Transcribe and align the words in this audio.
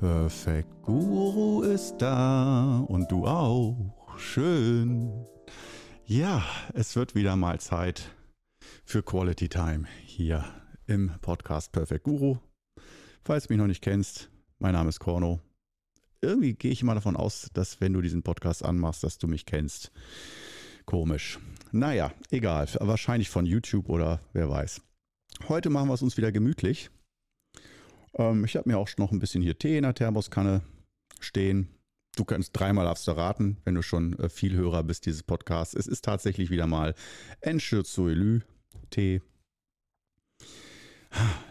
Perfect 0.00 0.82
Guru 0.82 1.62
ist 1.62 1.96
da 1.98 2.84
und 2.86 3.10
du 3.10 3.26
auch. 3.26 3.74
Schön. 4.16 5.26
Ja, 6.04 6.44
es 6.72 6.94
wird 6.94 7.16
wieder 7.16 7.34
mal 7.34 7.58
Zeit 7.58 8.14
für 8.84 9.02
Quality 9.02 9.48
Time 9.48 9.88
hier 10.04 10.44
im 10.86 11.10
Podcast 11.20 11.72
Perfect 11.72 12.04
Guru. 12.04 12.38
Falls 13.24 13.48
du 13.48 13.52
mich 13.52 13.58
noch 13.58 13.66
nicht 13.66 13.82
kennst, 13.82 14.30
mein 14.60 14.74
Name 14.74 14.88
ist 14.90 15.00
Korno. 15.00 15.40
Irgendwie 16.20 16.54
gehe 16.54 16.70
ich 16.70 16.82
immer 16.82 16.94
davon 16.94 17.16
aus, 17.16 17.50
dass 17.52 17.80
wenn 17.80 17.92
du 17.92 18.00
diesen 18.00 18.22
Podcast 18.22 18.64
anmachst, 18.64 19.02
dass 19.02 19.18
du 19.18 19.26
mich 19.26 19.46
kennst. 19.46 19.90
Komisch. 20.84 21.40
Naja, 21.72 22.12
egal. 22.30 22.68
Wahrscheinlich 22.78 23.30
von 23.30 23.46
YouTube 23.46 23.88
oder 23.88 24.20
wer 24.32 24.48
weiß. 24.48 24.80
Heute 25.48 25.70
machen 25.70 25.88
wir 25.88 25.94
es 25.94 26.02
uns 26.02 26.16
wieder 26.16 26.30
gemütlich. 26.30 26.88
Ähm, 28.18 28.44
ich 28.44 28.56
habe 28.56 28.68
mir 28.68 28.78
auch 28.78 28.88
noch 28.98 29.12
ein 29.12 29.20
bisschen 29.20 29.42
hier 29.42 29.58
Tee 29.58 29.76
in 29.76 29.84
der 29.84 29.94
Thermoskanne 29.94 30.62
stehen. 31.20 31.68
Du 32.16 32.24
kannst 32.24 32.50
dreimal 32.52 32.84
darfst 32.84 33.08
raten, 33.08 33.58
wenn 33.64 33.76
du 33.76 33.82
schon 33.82 34.18
äh, 34.18 34.28
viel 34.28 34.54
Hörer 34.54 34.82
bist 34.82 35.06
dieses 35.06 35.22
Podcasts. 35.22 35.74
Es 35.74 35.86
ist 35.86 36.04
tatsächlich 36.04 36.50
wieder 36.50 36.66
mal 36.66 36.94
Enschürzuelü 37.40 38.40
Tee. 38.90 39.22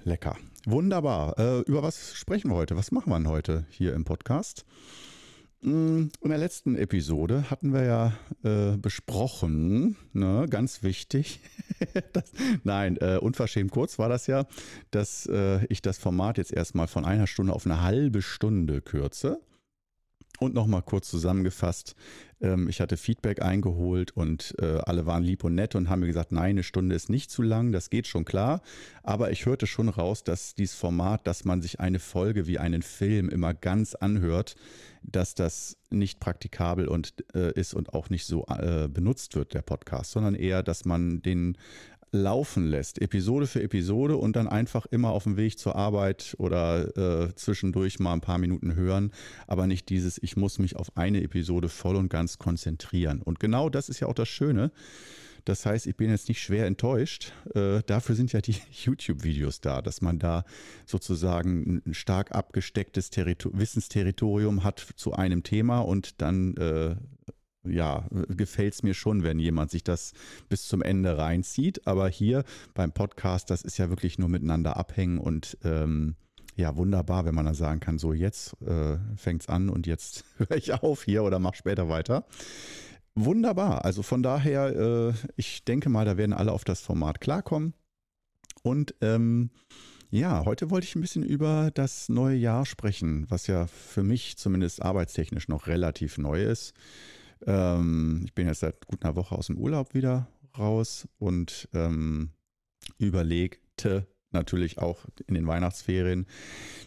Lecker. 0.03 0.37
Wunderbar. 0.65 1.37
Äh, 1.39 1.61
über 1.61 1.81
was 1.81 2.15
sprechen 2.15 2.51
wir 2.51 2.55
heute? 2.55 2.75
Was 2.75 2.91
machen 2.91 3.09
wir 3.09 3.17
denn 3.17 3.29
heute 3.29 3.65
hier 3.69 3.93
im 3.93 4.03
Podcast? 4.03 4.65
Mm, 5.61 6.09
in 6.21 6.29
der 6.29 6.37
letzten 6.37 6.75
Episode 6.75 7.49
hatten 7.49 7.73
wir 7.73 7.83
ja 7.83 8.13
äh, 8.43 8.77
besprochen, 8.77 9.97
ne, 10.13 10.45
ganz 10.49 10.83
wichtig, 10.83 11.39
das, 12.13 12.25
nein, 12.63 12.97
äh, 12.97 13.17
unverschämt 13.17 13.71
kurz 13.71 13.97
war 13.97 14.07
das 14.07 14.27
ja, 14.27 14.45
dass 14.91 15.25
äh, 15.25 15.65
ich 15.65 15.81
das 15.81 15.97
Format 15.97 16.37
jetzt 16.37 16.53
erstmal 16.53 16.87
von 16.87 17.05
einer 17.05 17.25
Stunde 17.25 17.53
auf 17.53 17.65
eine 17.65 17.81
halbe 17.81 18.21
Stunde 18.21 18.81
kürze. 18.81 19.41
Und 20.39 20.53
nochmal 20.53 20.83
kurz 20.83 21.09
zusammengefasst, 21.09 21.95
ähm, 22.41 22.67
ich 22.69 22.81
hatte 22.81 22.97
Feedback 22.97 23.41
eingeholt 23.41 24.11
und 24.11 24.55
äh, 24.59 24.79
alle 24.85 25.05
waren 25.05 25.23
lieb 25.23 25.43
und 25.43 25.55
nett 25.55 25.75
und 25.75 25.89
haben 25.89 26.01
mir 26.01 26.07
gesagt, 26.07 26.31
nein, 26.31 26.51
eine 26.51 26.63
Stunde 26.63 26.95
ist 26.95 27.09
nicht 27.09 27.31
zu 27.31 27.41
lang, 27.41 27.71
das 27.71 27.89
geht 27.89 28.07
schon 28.07 28.25
klar. 28.25 28.61
Aber 29.03 29.31
ich 29.31 29.45
hörte 29.45 29.67
schon 29.67 29.89
raus, 29.89 30.23
dass 30.23 30.55
dieses 30.55 30.75
Format, 30.75 31.25
dass 31.25 31.45
man 31.45 31.61
sich 31.61 31.79
eine 31.79 31.99
Folge 31.99 32.47
wie 32.47 32.59
einen 32.59 32.81
Film 32.81 33.29
immer 33.29 33.53
ganz 33.53 33.95
anhört, 33.95 34.55
dass 35.03 35.35
das 35.35 35.77
nicht 35.89 36.19
praktikabel 36.19 36.87
und 36.87 37.13
äh, 37.33 37.53
ist 37.53 37.73
und 37.73 37.93
auch 37.93 38.09
nicht 38.09 38.25
so 38.25 38.45
äh, 38.47 38.87
benutzt 38.87 39.35
wird, 39.35 39.53
der 39.53 39.61
Podcast, 39.61 40.11
sondern 40.11 40.35
eher, 40.35 40.63
dass 40.63 40.85
man 40.85 41.21
den 41.21 41.57
laufen 42.11 42.67
lässt, 42.67 43.01
Episode 43.01 43.47
für 43.47 43.61
Episode 43.61 44.17
und 44.17 44.35
dann 44.35 44.47
einfach 44.47 44.85
immer 44.87 45.09
auf 45.11 45.23
dem 45.23 45.37
Weg 45.37 45.59
zur 45.59 45.75
Arbeit 45.75 46.35
oder 46.37 47.27
äh, 47.27 47.35
zwischendurch 47.35 47.99
mal 47.99 48.13
ein 48.13 48.21
paar 48.21 48.37
Minuten 48.37 48.75
hören, 48.75 49.11
aber 49.45 49.67
nicht 49.67 49.89
dieses, 49.89 50.21
ich 50.21 50.37
muss 50.37 50.59
mich 50.59 50.75
auf 50.75 50.95
eine 50.95 51.21
Episode 51.21 51.69
voll 51.69 51.95
und 51.95 52.09
ganz 52.09 52.37
konzentrieren. 52.37 53.21
Und 53.21 53.39
genau 53.39 53.69
das 53.69 53.89
ist 53.89 53.99
ja 53.99 54.07
auch 54.07 54.13
das 54.13 54.29
Schöne. 54.29 54.71
Das 55.47 55.65
heißt, 55.65 55.87
ich 55.87 55.95
bin 55.95 56.09
jetzt 56.09 56.27
nicht 56.27 56.41
schwer 56.41 56.65
enttäuscht. 56.65 57.31
Äh, 57.55 57.81
dafür 57.85 58.15
sind 58.15 58.33
ja 58.33 58.41
die 58.41 58.55
YouTube-Videos 58.71 59.61
da, 59.61 59.81
dass 59.81 60.01
man 60.01 60.19
da 60.19 60.43
sozusagen 60.85 61.81
ein 61.85 61.93
stark 61.93 62.35
abgestecktes 62.35 63.11
Territor 63.11 63.53
Wissensterritorium 63.57 64.65
hat 64.65 64.85
zu 64.97 65.13
einem 65.13 65.43
Thema 65.43 65.79
und 65.79 66.21
dann 66.21 66.57
äh, 66.57 66.95
ja, 67.69 68.07
gefällt 68.29 68.73
es 68.73 68.83
mir 68.83 68.93
schon, 68.93 69.23
wenn 69.23 69.39
jemand 69.39 69.71
sich 69.71 69.83
das 69.83 70.13
bis 70.49 70.67
zum 70.67 70.81
Ende 70.81 71.17
reinzieht. 71.17 71.87
Aber 71.87 72.07
hier 72.09 72.43
beim 72.73 72.91
Podcast, 72.91 73.49
das 73.49 73.61
ist 73.61 73.77
ja 73.77 73.89
wirklich 73.89 74.19
nur 74.19 74.29
miteinander 74.29 74.77
abhängen 74.77 75.17
und 75.17 75.57
ähm, 75.63 76.15
ja, 76.55 76.75
wunderbar, 76.75 77.25
wenn 77.25 77.35
man 77.35 77.45
dann 77.45 77.53
sagen 77.53 77.79
kann, 77.79 77.99
so 77.99 78.13
jetzt 78.13 78.59
äh, 78.63 78.97
fängt 79.15 79.43
es 79.43 79.47
an 79.47 79.69
und 79.69 79.85
jetzt 79.85 80.25
höre 80.37 80.57
ich 80.57 80.73
auf 80.73 81.03
hier 81.03 81.23
oder 81.23 81.39
mach 81.39 81.53
später 81.53 81.87
weiter. 81.87 82.25
Wunderbar. 83.13 83.85
Also 83.85 84.03
von 84.03 84.23
daher, 84.23 84.75
äh, 84.75 85.13
ich 85.35 85.63
denke 85.65 85.89
mal, 85.89 86.05
da 86.05 86.17
werden 86.17 86.33
alle 86.33 86.51
auf 86.51 86.63
das 86.63 86.81
Format 86.81 87.21
klarkommen. 87.21 87.73
Und 88.63 88.95
ähm, 89.01 89.51
ja, 90.09 90.45
heute 90.45 90.69
wollte 90.69 90.85
ich 90.85 90.95
ein 90.95 91.01
bisschen 91.01 91.23
über 91.23 91.69
das 91.73 92.09
neue 92.09 92.37
Jahr 92.37 92.65
sprechen, 92.65 93.25
was 93.29 93.47
ja 93.47 93.67
für 93.67 94.03
mich 94.03 94.37
zumindest 94.37 94.81
arbeitstechnisch 94.81 95.47
noch 95.47 95.67
relativ 95.67 96.17
neu 96.17 96.43
ist. 96.43 96.73
Ähm, 97.45 98.23
ich 98.25 98.33
bin 98.33 98.47
jetzt 98.47 98.61
seit 98.61 98.85
gut 98.87 99.03
einer 99.03 99.15
Woche 99.15 99.35
aus 99.35 99.47
dem 99.47 99.57
Urlaub 99.57 99.93
wieder 99.93 100.27
raus 100.57 101.07
und 101.19 101.69
ähm, 101.73 102.31
überlegte 102.97 104.07
natürlich 104.31 104.77
auch 104.77 105.05
in 105.25 105.35
den 105.35 105.47
Weihnachtsferien. 105.47 106.25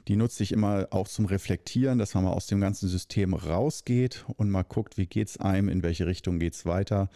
Die 0.09 0.17
nutze 0.17 0.43
ich 0.43 0.53
immer 0.53 0.89
auch 0.91 1.09
zum 1.09 1.25
Reflektieren, 1.27 1.99
dass 1.99 2.15
man 2.15 2.25
mal 2.25 2.33
aus 2.33 2.47
dem 2.47 2.61
ganzen 2.61 2.89
System 2.89 3.35
rausgeht 3.35 4.25
und 4.37 4.51
mal 4.51 4.63
guckt, 4.63 4.99
wie 4.99 5.07
geht 5.07 5.29
es 5.29 5.39
einem, 5.39 5.69
in 5.69 5.83
welche 5.83 6.07
Richtung 6.07 6.39
geht 6.39 6.55
es 6.55 6.67
weiter. 6.67 7.11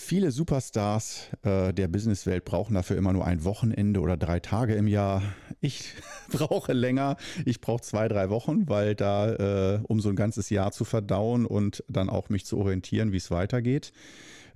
Viele 0.00 0.30
Superstars 0.30 1.26
äh, 1.42 1.74
der 1.74 1.88
Businesswelt 1.88 2.44
brauchen 2.44 2.74
dafür 2.74 2.96
immer 2.96 3.12
nur 3.12 3.26
ein 3.26 3.42
Wochenende 3.42 3.98
oder 4.00 4.16
drei 4.16 4.38
Tage 4.38 4.74
im 4.74 4.86
Jahr. 4.86 5.22
Ich 5.60 5.92
brauche 6.30 6.72
länger. 6.72 7.16
Ich 7.44 7.60
brauche 7.60 7.82
zwei, 7.82 8.06
drei 8.06 8.30
Wochen, 8.30 8.68
weil 8.68 8.94
da, 8.94 9.74
äh, 9.74 9.80
um 9.82 10.00
so 10.00 10.08
ein 10.08 10.14
ganzes 10.14 10.50
Jahr 10.50 10.70
zu 10.70 10.84
verdauen 10.84 11.46
und 11.46 11.82
dann 11.88 12.10
auch 12.10 12.28
mich 12.28 12.46
zu 12.46 12.58
orientieren, 12.58 13.10
wie 13.10 13.16
es 13.16 13.32
weitergeht. 13.32 13.92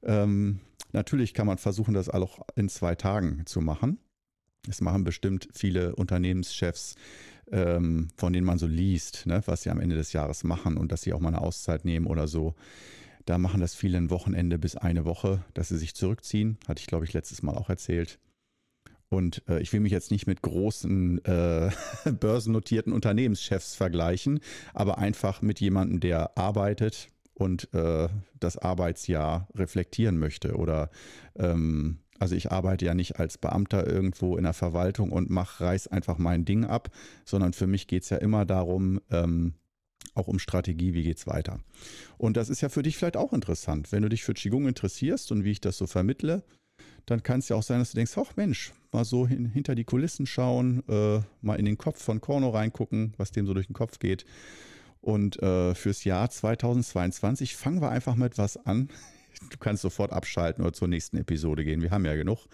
Ähm, 0.05 0.61
natürlich 0.93 1.35
kann 1.35 1.49
man 1.49 1.59
versuchen, 1.59 1.93
das 1.93 2.09
auch 2.09 2.39
in 2.55 2.69
zwei 2.69 2.95
Tagen 2.95 3.43
zu 3.45 3.61
machen. 3.61 3.99
Das 4.65 4.81
machen 4.81 5.03
bestimmt 5.03 5.49
viele 5.53 5.97
Unternehmenschefs, 5.97 6.95
ähm, 7.51 8.11
von 8.17 8.33
denen 8.33 8.47
man 8.47 8.59
so 8.59 8.69
liest, 8.69 9.27
ne, 9.27 9.43
was 9.47 9.65
sie 9.65 9.71
am 9.71 9.81
Ende 9.81 9.97
des 9.97 10.13
Jahres 10.13 10.45
machen 10.45 10.77
und 10.77 10.93
dass 10.93 11.03
sie 11.03 11.13
auch 11.13 11.21
mal 11.21 11.31
eine 11.31 11.41
Auszeit 11.41 11.85
nehmen 11.85 12.07
oder 12.07 12.29
so. 12.29 12.55
Da 13.25 13.39
machen 13.39 13.61
das 13.61 13.75
viele 13.75 13.99
ein 13.99 14.11
Wochenende 14.11 14.59
bis 14.59 14.77
eine 14.77 15.05
Woche, 15.05 15.45
dass 15.55 15.69
sie 15.69 15.79
sich 15.79 15.95
zurückziehen. 15.95 16.59
Hatte 16.67 16.81
ich, 16.81 16.87
glaube 16.87 17.05
ich, 17.05 17.13
letztes 17.13 17.43
Mal 17.43 17.57
auch 17.57 17.69
erzählt. 17.69 18.19
Und 19.09 19.43
äh, 19.47 19.61
ich 19.61 19.73
will 19.73 19.81
mich 19.81 19.93
jetzt 19.93 20.11
nicht 20.11 20.27
mit 20.27 20.43
großen 20.43 21.25
äh, 21.25 21.71
börsennotierten 22.11 22.93
Unternehmenschefs 22.93 23.75
vergleichen, 23.75 24.41
aber 24.73 24.99
einfach 24.99 25.43
mit 25.43 25.61
jemandem, 25.61 26.01
der 26.01 26.37
arbeitet 26.39 27.09
und 27.35 27.73
äh, 27.75 28.09
das 28.41 28.57
Arbeitsjahr 28.57 29.49
reflektieren 29.55 30.19
möchte. 30.19 30.57
Oder 30.57 30.91
ähm, 31.37 31.99
also 32.19 32.37
ich 32.37 32.53
arbeite 32.53 32.85
ja 32.87 32.95
nicht 32.95 33.19
als 33.19 33.37
Beamter 33.37 33.87
irgendwo 33.87 34.37
in 34.37 34.45
der 34.45 34.53
Verwaltung 34.53 35.11
und 35.11 35.29
mach, 35.29 35.61
reiß 35.61 35.89
einfach 35.89 36.19
mein 36.19 36.45
Ding 36.45 36.65
ab, 36.65 36.89
sondern 37.25 37.53
für 37.53 37.67
mich 37.67 37.89
geht 37.89 38.05
es 38.05 38.11
ja 38.11 38.17
immer 38.19 38.47
darum, 38.47 39.01
ähm, 39.11 39.55
auch 40.15 40.29
um 40.29 40.39
Strategie, 40.39 40.95
wie 40.95 41.03
geht 41.03 41.19
es 41.19 41.27
weiter. 41.27 41.61
Und 42.19 42.37
das 42.37 42.49
ist 42.49 42.61
ja 42.61 42.69
für 42.69 42.83
dich 42.83 42.97
vielleicht 42.97 43.17
auch 43.17 43.33
interessant. 43.33 43.93
Wenn 43.93 44.03
du 44.03 44.09
dich 44.09 44.25
für 44.25 44.35
Qigong 44.35 44.67
interessierst 44.67 45.33
und 45.33 45.45
wie 45.45 45.53
ich 45.53 45.61
das 45.61 45.79
so 45.79 45.87
vermittle, 45.87 46.45
dann 47.07 47.23
kann 47.23 47.41
es 47.41 47.49
ja 47.49 47.57
auch 47.57 47.63
sein, 47.63 47.79
dass 47.79 47.91
du 47.91 47.97
denkst, 47.97 48.17
ach 48.17 48.37
Mensch, 48.37 48.73
mal 48.93 49.05
so 49.05 49.27
hin, 49.27 49.47
hinter 49.47 49.75
die 49.75 49.85
Kulissen 49.85 50.27
schauen, 50.27 50.83
äh, 50.89 51.21
mal 51.41 51.57
in 51.57 51.65
den 51.65 51.79
Kopf 51.79 52.03
von 52.03 52.21
Korno 52.21 52.51
reingucken, 52.51 53.15
was 53.17 53.33
dem 53.33 53.47
so 53.47 53.55
durch 53.55 53.67
den 53.67 53.75
Kopf 53.75 53.99
geht. 53.99 54.25
Und 55.01 55.43
äh, 55.43 55.75
fürs 55.75 56.05
Jahr 56.05 56.31
2022 56.31 57.57
fangen 57.57 57.81
wir 57.81 57.91
einfach 57.91 58.15
mit 58.15 58.39
was 58.39 58.57
an. 58.57 58.89
Du 59.51 59.57
kannst 59.57 59.83
sofort 59.83 60.13
abschalten 60.13 60.63
oder 60.63 60.75
zur 60.75 60.89
nächsten 60.89 61.17
Episode 61.17 61.65
gehen. 61.65 61.81
Wir 61.81 61.91
haben 61.91 62.05
ja 62.05 62.15
genug. 62.15 62.47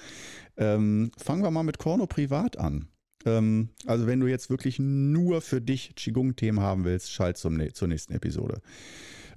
Ähm, 0.56 1.10
fangen 1.18 1.42
wir 1.42 1.50
mal 1.50 1.64
mit 1.64 1.76
Korno 1.76 2.06
privat 2.06 2.56
an. 2.56 2.88
Ähm, 3.28 3.70
also 3.86 4.06
wenn 4.06 4.20
du 4.20 4.26
jetzt 4.26 4.50
wirklich 4.50 4.78
nur 4.78 5.40
für 5.40 5.60
dich 5.60 5.94
Qigong-Themen 5.94 6.60
haben 6.60 6.84
willst, 6.84 7.12
schalt 7.12 7.36
zum, 7.36 7.58
zur 7.74 7.88
nächsten 7.88 8.14
Episode. 8.14 8.60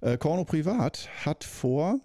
Äh, 0.02 0.18
Korno 0.18 0.46
Privat 0.46 1.10
hat 1.26 1.44
vor, 1.44 2.00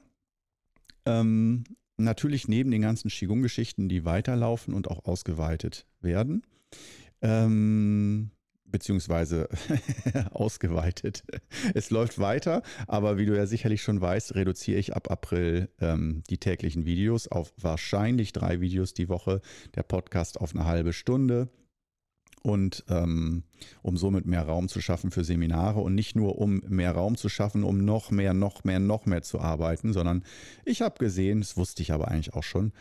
ähm, 1.05 1.65
natürlich 1.97 2.49
neben 2.49 2.71
den 2.71 2.83
ganzen 2.83 3.09
Qigong-Geschichten, 3.09 3.89
die 3.89 4.05
weiterlaufen 4.05 4.75
und 4.75 4.89
auch 4.89 5.05
ausgeweitet 5.05 5.87
werden, 6.01 6.43
ähm, 7.23 8.31
beziehungsweise 8.65 9.49
ausgeweitet. 10.33 11.23
Es 11.75 11.91
läuft 11.91 12.19
weiter, 12.19 12.63
aber 12.89 13.17
wie 13.17 13.27
du 13.27 13.37
ja 13.37 13.47
sicherlich 13.47 13.81
schon 13.81 14.01
weißt, 14.01 14.35
reduziere 14.35 14.81
ich 14.81 14.95
ab 14.95 15.11
April 15.11 15.71
ähm, 15.81 16.25
die 16.29 16.39
täglichen 16.39 16.85
Videos 16.85 17.29
auf 17.29 17.55
wahrscheinlich 17.57 18.33
drei 18.33 18.61
Videos 18.61 18.93
die 18.93 19.09
Woche, 19.09 19.41
der 19.77 19.85
Podcast 19.85 20.41
auf 20.41 20.55
eine 20.55 20.67
halbe 20.67 20.93
Stunde 20.93 21.49
und 22.43 22.85
ähm, 22.89 23.43
um 23.83 23.97
somit 23.97 24.27
mehr 24.27 24.43
Raum 24.43 24.69
zu 24.69 24.81
schaffen 24.81 25.11
für 25.11 25.25
Seminare 25.25 25.81
und 25.81 25.95
nicht 25.95 26.17
nur 26.17 26.39
um 26.39 26.63
mehr 26.69 26.93
Raum 26.93 27.17
zu 27.17 27.29
schaffen, 27.29 27.65
um 27.65 27.79
noch 27.79 28.11
mehr, 28.11 28.35
noch 28.35 28.65
mehr, 28.65 28.79
noch 28.79 29.07
mehr 29.07 29.23
zu 29.23 29.41
arbeiten, 29.41 29.93
sondern 29.93 30.25
ich 30.65 30.83
habe 30.83 30.99
gesehen, 30.99 31.41
das 31.41 31.57
wusste 31.57 31.83
ich 31.83 31.93
aber 31.93 32.09
eigentlich 32.09 32.35
auch 32.35 32.45
schon, 32.45 32.73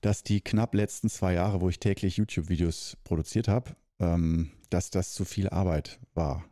dass 0.00 0.22
die 0.22 0.40
knapp 0.40 0.74
letzten 0.74 1.10
zwei 1.10 1.34
Jahre, 1.34 1.60
wo 1.60 1.68
ich 1.68 1.78
täglich 1.78 2.16
YouTube-Videos 2.16 2.96
produziert 3.04 3.48
habe, 3.48 3.76
ähm, 3.98 4.50
dass 4.70 4.90
das 4.90 5.12
zu 5.12 5.24
viel 5.24 5.48
Arbeit 5.48 5.98
war. 6.14 6.44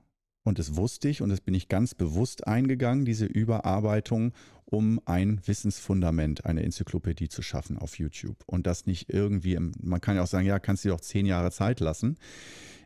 Und 0.49 0.59
das 0.59 0.77
wusste 0.77 1.11
ich 1.11 1.21
und 1.21 1.29
das 1.29 1.43
bin 1.43 1.53
ich 1.53 1.69
ganz 1.69 1.95
bewusst 1.95 2.47
eingegangen, 2.47 3.05
diese 3.05 3.27
Überarbeitung, 3.27 4.33
um 4.65 4.99
ein 5.05 5.41
Wissensfundament, 5.45 6.47
eine 6.47 6.62
Enzyklopädie 6.62 7.29
zu 7.29 7.43
schaffen 7.43 7.79
auf 7.79 7.99
YouTube. 7.99 8.37
Und 8.47 8.67
das 8.67 8.87
nicht 8.87 9.11
irgendwie, 9.11 9.59
man 9.59 10.00
kann 10.00 10.17
ja 10.17 10.23
auch 10.23 10.27
sagen, 10.27 10.47
ja, 10.47 10.59
kannst 10.59 10.85
du 10.85 10.89
dir 10.89 10.95
auch 10.95 11.00
zehn 11.03 11.27
Jahre 11.27 11.50
Zeit 11.50 11.81
lassen. 11.81 12.17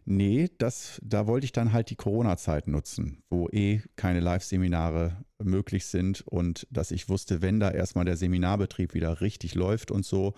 nee, 0.05 0.51
das, 0.59 1.01
da 1.05 1.29
wollte 1.29 1.45
ich 1.45 1.53
dann 1.53 1.73
halt 1.73 1.89
die 1.89 1.95
Corona-Zeit 1.95 2.67
nutzen, 2.67 3.23
wo 3.31 3.49
eh 3.51 3.83
keine 3.95 4.19
Live-Seminare 4.19 5.25
möglich 5.41 5.87
sind 5.87 6.23
und 6.27 6.67
dass 6.71 6.91
ich 6.91 7.09
wusste, 7.09 7.43
wenn 7.43 7.61
da 7.61 7.71
erstmal 7.71 8.05
der 8.05 8.17
Seminarbetrieb 8.17 8.95
wieder 8.95 9.21
richtig 9.21 9.55
läuft 9.55 9.93
und 9.93 10.05
so, 10.05 10.35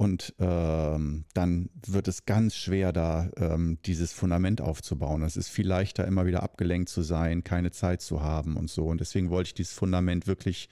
und 0.00 0.32
ähm, 0.38 1.24
dann 1.34 1.70
wird 1.84 2.06
es 2.06 2.24
ganz 2.24 2.54
schwer, 2.54 2.92
da 2.92 3.30
ähm, 3.36 3.78
dieses 3.84 4.12
Fundament 4.12 4.60
aufzubauen. 4.60 5.22
Es 5.22 5.36
ist 5.36 5.48
viel 5.48 5.66
leichter, 5.66 6.06
immer 6.06 6.24
wieder 6.24 6.44
abgelenkt 6.44 6.88
zu 6.88 7.02
sein, 7.02 7.42
keine 7.42 7.72
Zeit 7.72 8.00
zu 8.00 8.22
haben 8.22 8.56
und 8.56 8.70
so. 8.70 8.86
Und 8.86 9.00
deswegen 9.00 9.28
wollte 9.30 9.48
ich 9.48 9.54
dieses 9.54 9.72
Fundament 9.74 10.28
wirklich 10.28 10.68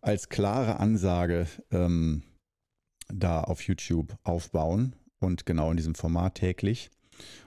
als 0.00 0.28
klare 0.28 0.78
Ansage 0.78 1.48
ähm, 1.72 2.22
da 3.12 3.40
auf 3.40 3.62
YouTube 3.62 4.16
aufbauen 4.22 4.94
und 5.18 5.44
genau 5.44 5.72
in 5.72 5.76
diesem 5.76 5.96
Format 5.96 6.36
täglich. 6.36 6.90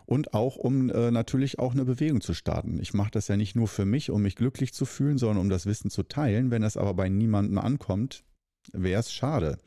Und 0.06 0.34
auch, 0.34 0.58
um 0.58 0.90
äh, 0.90 1.12
natürlich 1.12 1.60
auch 1.60 1.72
eine 1.72 1.86
Bewegung 1.86 2.20
zu 2.20 2.34
starten. 2.34 2.78
Ich 2.82 2.94
mache 2.94 3.12
das 3.12 3.30
ja 3.30 3.38
nicht 3.38 3.56
nur 3.56 3.70
für 3.70 3.86
mich, 3.86 4.12
um 4.12 4.22
mich 4.22 4.36
glücklich 4.36 4.74
zu 4.74 4.86
fühlen, 4.86 5.18
sondern 5.18 5.40
um 5.40 5.50
das 5.50 5.66
Wissen 5.66 5.90
zu 5.90 6.04
teilen. 6.04 6.52
Wenn 6.52 6.62
das 6.62 6.76
aber 6.76 6.94
bei 6.94 7.08
niemandem 7.08 7.58
ankommt, 7.58 8.26
wäre 8.72 9.00
es 9.00 9.12
schade. 9.12 9.58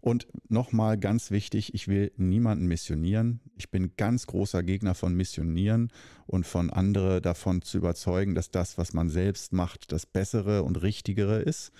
Und 0.00 0.28
nochmal 0.48 0.96
ganz 0.96 1.30
wichtig, 1.30 1.74
ich 1.74 1.88
will 1.88 2.12
niemanden 2.16 2.66
missionieren. 2.66 3.40
Ich 3.56 3.70
bin 3.70 3.92
ganz 3.96 4.26
großer 4.26 4.62
Gegner 4.62 4.94
von 4.94 5.14
Missionieren 5.14 5.90
und 6.26 6.46
von 6.46 6.70
andere 6.70 7.20
davon 7.20 7.62
zu 7.62 7.78
überzeugen, 7.78 8.34
dass 8.34 8.50
das, 8.50 8.78
was 8.78 8.92
man 8.92 9.10
selbst 9.10 9.52
macht, 9.52 9.92
das 9.92 10.06
Bessere 10.06 10.62
und 10.62 10.80
Richtigere 10.82 11.40
ist. 11.40 11.72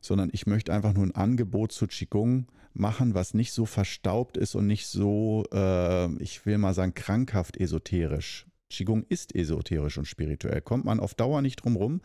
Sondern 0.00 0.30
ich 0.32 0.46
möchte 0.46 0.72
einfach 0.72 0.94
nur 0.94 1.04
ein 1.04 1.14
Angebot 1.14 1.72
zu 1.72 1.86
Qigong 1.86 2.46
machen, 2.74 3.14
was 3.14 3.34
nicht 3.34 3.52
so 3.52 3.66
verstaubt 3.66 4.36
ist 4.36 4.54
und 4.54 4.66
nicht 4.66 4.86
so, 4.86 5.44
äh, 5.52 6.12
ich 6.22 6.46
will 6.46 6.58
mal 6.58 6.74
sagen, 6.74 6.94
krankhaft 6.94 7.58
esoterisch. 7.58 8.46
Qigong 8.72 9.04
ist 9.08 9.34
esoterisch 9.34 9.98
und 9.98 10.06
spirituell, 10.06 10.60
kommt 10.60 10.84
man 10.84 11.00
auf 11.00 11.14
Dauer 11.14 11.42
nicht 11.42 11.56
drum 11.56 11.76
rum. 11.76 12.00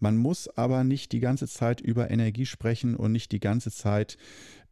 Man 0.00 0.16
muss 0.16 0.48
aber 0.48 0.84
nicht 0.84 1.12
die 1.12 1.20
ganze 1.20 1.48
Zeit 1.48 1.80
über 1.80 2.10
Energie 2.10 2.46
sprechen 2.46 2.96
und 2.96 3.12
nicht 3.12 3.32
die 3.32 3.40
ganze 3.40 3.70
Zeit 3.70 4.16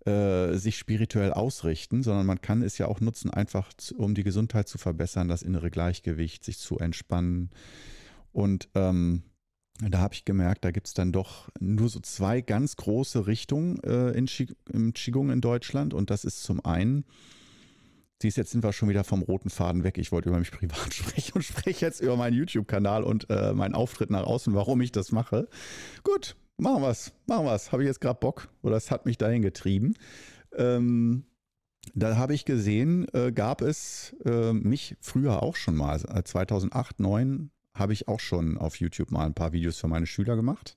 äh, 0.07 0.57
sich 0.57 0.79
spirituell 0.79 1.33
ausrichten, 1.33 2.03
sondern 2.03 2.27
man 2.27 2.41
kann 2.41 2.63
es 2.63 2.79
ja 2.79 2.87
auch 2.87 3.01
nutzen, 3.01 3.31
einfach 3.31 3.73
zu, 3.75 3.99
um 3.99 4.15
die 4.15 4.25
Gesundheit 4.25 4.69
zu 4.69 4.79
verbessern, 4.79 5.29
das 5.29 5.43
innere 5.43 5.71
Gleichgewicht, 5.71 6.45
sich 6.45 6.59
zu 6.59 6.79
entspannen. 6.79 7.51
Und 8.33 8.69
ähm, 8.75 9.25
da 9.89 9.99
habe 9.99 10.15
ich 10.15 10.25
gemerkt, 10.25 10.65
da 10.65 10.71
gibt 10.71 10.87
es 10.87 10.95
dann 10.95 11.13
doch 11.13 11.49
nur 11.59 11.89
so 11.89 12.01
zwei 12.01 12.41
ganz 12.41 12.77
große 12.77 13.27
Richtungen 13.27 13.79
äh, 13.83 14.11
in 14.11 14.29
im 14.73 14.93
Qigong 14.93 15.31
in 15.31 15.41
Deutschland. 15.41 15.95
Und 15.95 16.11
das 16.11 16.25
ist 16.25 16.43
zum 16.43 16.65
einen, 16.65 17.05
siehst 18.21 18.37
jetzt 18.37 18.51
sind 18.51 18.63
wir 18.63 18.73
schon 18.73 18.89
wieder 18.89 19.05
vom 19.05 19.23
roten 19.23 19.51
Faden 19.51 19.85
weg. 19.85 19.99
Ich 19.99 20.13
wollte 20.13 20.29
über 20.29 20.39
mich 20.39 20.51
privat 20.53 20.93
sprechen 20.93 21.33
und 21.35 21.43
spreche 21.43 21.85
jetzt 21.85 22.01
über 22.01 22.17
meinen 22.17 22.37
YouTube-Kanal 22.37 23.03
und 23.03 23.29
äh, 23.31 23.53
meinen 23.53 23.75
Auftritt 23.75 24.11
nach 24.11 24.25
außen, 24.25 24.55
warum 24.55 24.81
ich 24.81 24.93
das 24.93 25.13
mache. 25.13 25.49
Gut, 26.03 26.37
machen 26.57 26.83
wir 26.83 26.91
es, 26.91 27.13
machen 27.27 27.47
wir 27.47 27.55
es. 27.55 27.73
Habe 27.73 27.83
ich 27.83 27.87
jetzt 27.87 28.01
gerade 28.01 28.19
Bock 28.21 28.49
oder 28.63 28.77
es 28.77 28.91
hat 28.91 29.07
mich 29.07 29.19
dahin 29.19 29.43
getrieben. 29.43 29.95
Ähm, 30.57 31.25
da 31.95 32.17
habe 32.17 32.35
ich 32.35 32.45
gesehen, 32.45 33.07
äh, 33.15 33.33
gab 33.33 33.63
es 33.63 34.15
äh, 34.25 34.53
mich 34.53 34.97
früher 35.01 35.43
auch 35.43 35.57
schon 35.57 35.77
mal, 35.77 35.99
2008, 35.99 36.29
2009 36.29 37.51
habe 37.75 37.93
ich 37.93 38.09
auch 38.09 38.21
schon 38.21 38.59
auf 38.59 38.77
YouTube 38.77 39.11
mal 39.11 39.25
ein 39.25 39.35
paar 39.35 39.53
Videos 39.53 39.79
für 39.79 39.89
meine 39.89 40.07
Schüler 40.07 40.37
gemacht. 40.37 40.77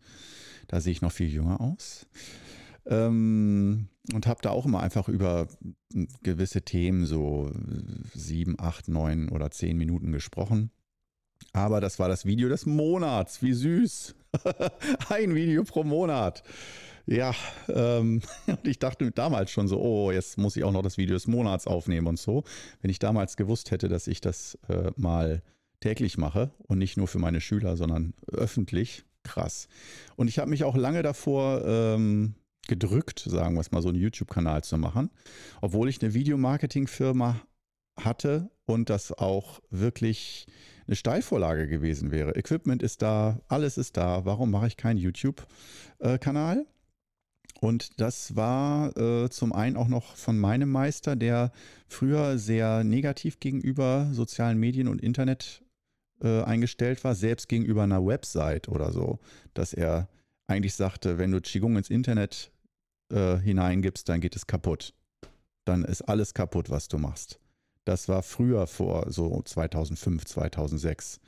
Da 0.67 0.79
sehe 0.79 0.93
ich 0.93 1.01
noch 1.01 1.11
viel 1.11 1.27
jünger 1.27 1.59
aus. 1.59 2.07
Ähm, 2.85 3.87
und 4.13 4.27
habe 4.27 4.41
da 4.41 4.49
auch 4.49 4.65
immer 4.65 4.81
einfach 4.81 5.07
über 5.07 5.47
gewisse 6.21 6.63
Themen 6.63 7.05
so 7.05 7.51
sieben, 8.13 8.55
acht, 8.59 8.89
neun 8.89 9.29
oder 9.29 9.51
zehn 9.51 9.77
Minuten 9.77 10.11
gesprochen. 10.11 10.71
Aber 11.53 11.81
das 11.81 11.99
war 11.99 12.09
das 12.09 12.25
Video 12.25 12.49
des 12.49 12.65
Monats. 12.65 13.41
Wie 13.41 13.53
süß. 13.53 14.15
Ein 15.09 15.35
Video 15.35 15.63
pro 15.63 15.83
Monat. 15.83 16.43
Ja, 17.05 17.35
ähm, 17.67 18.21
und 18.47 18.67
ich 18.67 18.79
dachte 18.79 19.11
damals 19.11 19.51
schon 19.51 19.67
so, 19.67 19.79
oh, 19.79 20.11
jetzt 20.11 20.37
muss 20.37 20.55
ich 20.55 20.63
auch 20.63 20.71
noch 20.71 20.81
das 20.81 20.97
Video 20.97 21.13
des 21.13 21.27
Monats 21.27 21.67
aufnehmen 21.67 22.07
und 22.07 22.19
so. 22.19 22.43
Wenn 22.81 22.91
ich 22.91 22.99
damals 22.99 23.37
gewusst 23.37 23.71
hätte, 23.71 23.89
dass 23.89 24.07
ich 24.07 24.21
das 24.21 24.57
äh, 24.69 24.91
mal 24.95 25.41
täglich 25.81 26.17
mache 26.17 26.51
und 26.59 26.77
nicht 26.77 26.95
nur 26.95 27.07
für 27.07 27.19
meine 27.19 27.41
Schüler, 27.41 27.75
sondern 27.75 28.13
öffentlich, 28.31 29.03
krass. 29.23 29.67
Und 30.15 30.29
ich 30.29 30.39
habe 30.39 30.49
mich 30.49 30.63
auch 30.63 30.77
lange 30.77 31.03
davor 31.03 31.61
ähm, 31.65 32.35
gedrückt, 32.67 33.19
sagen 33.19 33.55
wir 33.55 33.61
es 33.61 33.71
mal, 33.71 33.81
so 33.81 33.89
einen 33.89 33.99
YouTube-Kanal 33.99 34.63
zu 34.63 34.77
machen, 34.77 35.09
obwohl 35.61 35.89
ich 35.89 36.01
eine 36.01 36.13
Videomarketing-Firma 36.13 37.41
hatte 37.99 38.49
und 38.65 38.89
das 38.89 39.11
auch 39.11 39.59
wirklich 39.69 40.47
eine 40.87 40.95
Steilvorlage 40.95 41.67
gewesen 41.67 42.11
wäre. 42.11 42.35
Equipment 42.35 42.83
ist 42.83 43.01
da, 43.01 43.39
alles 43.47 43.77
ist 43.77 43.97
da. 43.97 44.25
Warum 44.25 44.51
mache 44.51 44.67
ich 44.67 44.77
keinen 44.77 44.97
YouTube-Kanal? 44.97 46.65
Und 47.61 48.01
das 48.01 48.35
war 48.35 48.97
äh, 48.97 49.29
zum 49.29 49.53
einen 49.53 49.77
auch 49.77 49.87
noch 49.87 50.17
von 50.17 50.37
meinem 50.37 50.69
Meister, 50.69 51.15
der 51.15 51.51
früher 51.87 52.37
sehr 52.37 52.83
negativ 52.83 53.39
gegenüber 53.39 54.09
sozialen 54.11 54.59
Medien 54.59 54.89
und 54.89 55.01
Internet 55.01 55.63
äh, 56.21 56.41
eingestellt 56.43 57.03
war, 57.03 57.15
selbst 57.15 57.47
gegenüber 57.47 57.83
einer 57.83 58.05
Website 58.05 58.67
oder 58.67 58.91
so, 58.91 59.19
dass 59.53 59.73
er 59.73 60.09
eigentlich 60.47 60.73
sagte, 60.73 61.17
wenn 61.17 61.31
du 61.31 61.39
Qigong 61.39 61.77
ins 61.77 61.89
Internet 61.89 62.51
äh, 63.13 63.37
hineingibst, 63.37 64.07
dann 64.09 64.21
geht 64.21 64.35
es 64.35 64.47
kaputt. 64.47 64.93
Dann 65.65 65.85
ist 65.85 66.01
alles 66.01 66.33
kaputt, 66.33 66.69
was 66.69 66.87
du 66.87 66.97
machst. 66.97 67.39
Das 67.85 68.07
war 68.07 68.23
früher 68.23 68.65
vor 68.65 69.11
so 69.11 69.41
2005, 69.43 70.25
2006 70.25 71.19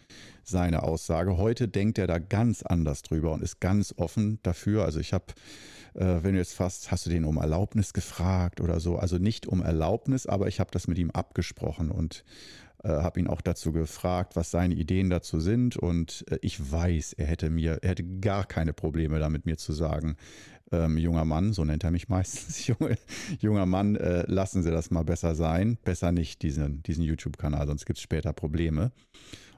seine 0.44 0.84
Aussage. 0.84 1.38
Heute 1.38 1.68
denkt 1.68 1.98
er 1.98 2.08
da 2.08 2.18
ganz 2.18 2.64
anders 2.64 3.02
drüber 3.02 3.34
und 3.34 3.44
ist 3.44 3.60
ganz 3.60 3.94
offen 3.98 4.40
dafür. 4.42 4.86
Also 4.86 5.00
ich 5.00 5.12
habe, 5.12 5.26
äh, 5.96 6.24
wenn 6.24 6.34
du 6.34 6.40
jetzt 6.40 6.54
fast, 6.54 6.92
hast 6.92 7.06
du 7.06 7.10
den 7.10 7.26
um 7.26 7.38
Erlaubnis 7.38 7.92
gefragt 7.92 8.62
oder 8.62 8.80
so? 8.80 8.98
Also 8.98 9.18
nicht 9.18 9.48
um 9.48 9.62
Erlaubnis, 9.62 10.28
aber 10.28 10.48
ich 10.48 10.60
habe 10.60 10.72
das 10.72 10.88
mit 10.88 10.98
ihm 10.98 11.12
abgesprochen 11.12 11.92
und 11.92 12.24
äh, 12.84 12.90
habe 12.90 13.20
ihn 13.20 13.28
auch 13.28 13.42
dazu 13.42 13.74
gefragt, 13.74 14.36
was 14.36 14.52
seine 14.52 14.76
Ideen 14.76 15.10
dazu 15.10 15.40
sind. 15.42 15.76
Und 15.76 16.24
äh, 16.30 16.38
ich 16.42 16.72
weiß, 16.72 17.14
er 17.14 17.26
hätte 17.26 17.50
mir, 17.50 17.80
er 17.82 17.90
hätte 17.90 18.06
gar 18.20 18.46
keine 18.46 18.74
Probleme 18.74 19.20
damit, 19.20 19.46
mir 19.46 19.58
zu 19.58 19.74
sagen, 19.74 20.16
ähm, 20.72 20.98
junger 20.98 21.26
Mann, 21.26 21.54
so 21.54 21.64
nennt 21.66 21.84
er 21.84 21.92
mich 21.92 22.10
meistens, 22.10 22.68
junge, 22.68 22.98
junger 23.40 23.66
Mann, 23.66 23.96
äh, 23.96 24.24
lassen 24.28 24.64
Sie 24.64 24.72
das 24.72 24.92
mal 24.92 25.04
besser 25.04 25.36
sein. 25.36 25.78
Besser 25.84 26.12
nicht 26.12 26.42
diesen, 26.42 26.82
diesen 26.84 27.04
YouTube-Kanal, 27.04 27.68
sonst 27.68 27.86
gibt 27.86 27.98
es 27.98 28.04
später 28.04 28.34
Probleme. 28.34 28.92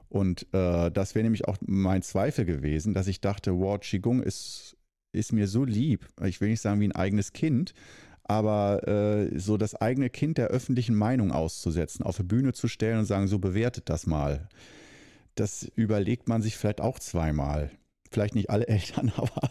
Und 0.08 0.46
äh, 0.54 0.90
das 0.90 1.14
wäre 1.14 1.24
nämlich 1.24 1.46
auch 1.46 1.58
mein 1.60 2.02
Zweifel 2.02 2.44
gewesen, 2.44 2.94
dass 2.94 3.08
ich 3.08 3.20
dachte, 3.20 3.58
wow, 3.58 3.78
Qigong 3.78 4.22
ist, 4.22 4.76
ist 5.12 5.32
mir 5.32 5.46
so 5.46 5.64
lieb. 5.64 6.06
Ich 6.24 6.40
will 6.40 6.48
nicht 6.48 6.62
sagen 6.62 6.80
wie 6.80 6.88
ein 6.88 6.92
eigenes 6.92 7.32
Kind, 7.32 7.74
aber 8.24 8.86
äh, 8.88 9.38
so 9.38 9.56
das 9.56 9.74
eigene 9.74 10.08
Kind 10.08 10.38
der 10.38 10.48
öffentlichen 10.48 10.94
Meinung 10.94 11.30
auszusetzen, 11.30 12.04
auf 12.04 12.18
eine 12.18 12.28
Bühne 12.28 12.52
zu 12.52 12.68
stellen 12.68 13.00
und 13.00 13.04
sagen, 13.04 13.26
so 13.26 13.38
bewertet 13.38 13.90
das 13.90 14.06
mal. 14.06 14.48
Das 15.34 15.70
überlegt 15.76 16.28
man 16.28 16.42
sich 16.42 16.56
vielleicht 16.56 16.80
auch 16.80 16.98
zweimal 16.98 17.70
vielleicht 18.10 18.34
nicht 18.34 18.50
alle 18.50 18.66
Eltern, 18.68 19.12
aber 19.16 19.50